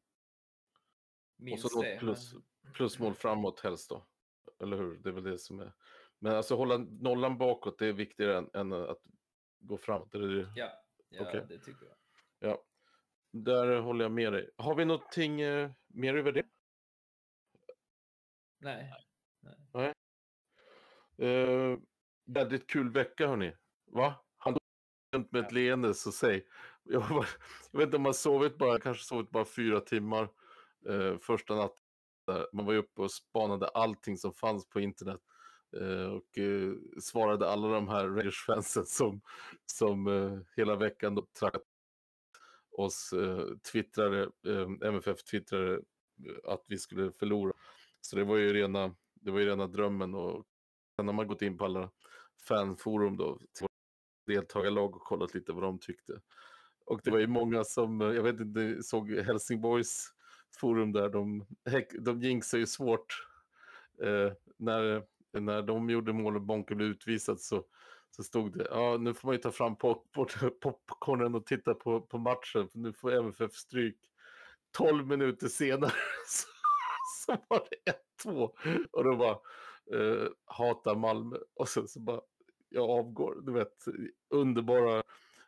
[1.53, 1.99] Och så det.
[1.99, 2.33] plus,
[2.73, 4.07] plusmål framåt helst då.
[4.59, 4.97] Eller hur?
[4.97, 5.73] Det är väl det som är.
[6.19, 9.01] Men alltså hålla nollan bakåt, det är viktigare än, än att
[9.59, 10.15] gå framåt.
[10.15, 10.51] Är det?
[10.55, 10.71] Ja,
[11.09, 11.45] ja Okej.
[11.49, 11.95] det tycker jag.
[12.39, 12.63] Ja,
[13.31, 14.49] där håller jag med dig.
[14.57, 16.45] Har vi någonting eh, mer över det?
[18.57, 18.93] Nej.
[19.73, 19.93] Nej.
[21.17, 21.79] Eh,
[22.25, 23.55] väldigt kul vecka hörni.
[23.85, 24.25] Va?
[25.11, 26.45] Runt med ett leende så säg.
[26.83, 27.27] Jag, var,
[27.71, 30.29] jag vet inte om man sovit bara, kanske sovit bara fyra timmar
[30.89, 31.83] eh, första natten.
[32.27, 32.47] där.
[32.53, 35.21] Man var ju uppe och spanade allting som fanns på internet.
[35.77, 39.21] Eh, och eh, svarade alla de här Rangers-fansen som,
[39.65, 41.63] som eh, hela veckan då trackat
[42.77, 43.13] oss
[43.71, 47.53] twittrare, eh, MFF-twittrare eh, att vi skulle förlora.
[48.01, 50.45] Så det var ju rena, det var ju rena drömmen och
[50.95, 51.91] sen har man gått in på alla
[52.47, 53.67] fanforum då, till
[54.29, 56.13] deltagarlag och kollat lite vad de tyckte.
[56.85, 60.13] Och det var ju många som, eh, jag vet inte, såg Helsingborgs
[60.59, 61.45] forum där, de,
[61.99, 63.27] de jinxade ju svårt.
[64.03, 65.03] Eh, när,
[65.39, 67.63] när de gjorde mål och Bonke blev utvisad så,
[68.11, 71.73] så stod det, ja nu får man ju ta fram pop, pop, popcornen och titta
[71.73, 73.97] på, på matchen, för nu får MFF stryk.
[74.77, 75.91] 12 minuter senare
[76.27, 76.47] så,
[77.25, 78.49] så var det 1-2
[78.91, 79.39] och då bara
[79.93, 82.21] eh, hatar Malmö och sen så bara
[82.69, 83.41] jag avgår.
[83.41, 83.85] Du vet,
[84.29, 85.03] underbara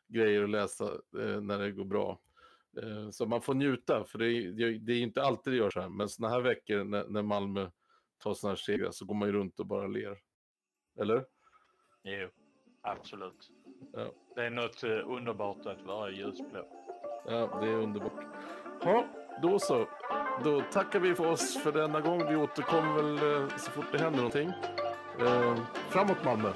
[0.07, 0.85] grejer att läsa
[1.19, 2.19] eh, när det går bra.
[2.81, 5.81] Eh, så man får njuta, för det är, det är- inte alltid det gör så
[5.81, 7.69] här, men såna här veckor när, när Malmö
[8.23, 10.17] tar såna här segrar så går man ju runt och bara ler.
[10.99, 11.25] Eller?
[12.03, 12.27] Jo,
[12.81, 13.49] absolut.
[13.93, 14.11] Ja.
[14.35, 16.67] Det är något eh, underbart att vara ljusblå.
[17.25, 18.25] Ja, det är underbart.
[18.83, 19.05] Ja,
[19.41, 19.87] då så.
[20.43, 22.27] Då tackar vi för oss för denna gång.
[22.29, 24.49] Vi återkommer väl eh, så fort det händer någonting.
[25.19, 26.51] Eh, framåt Malmö!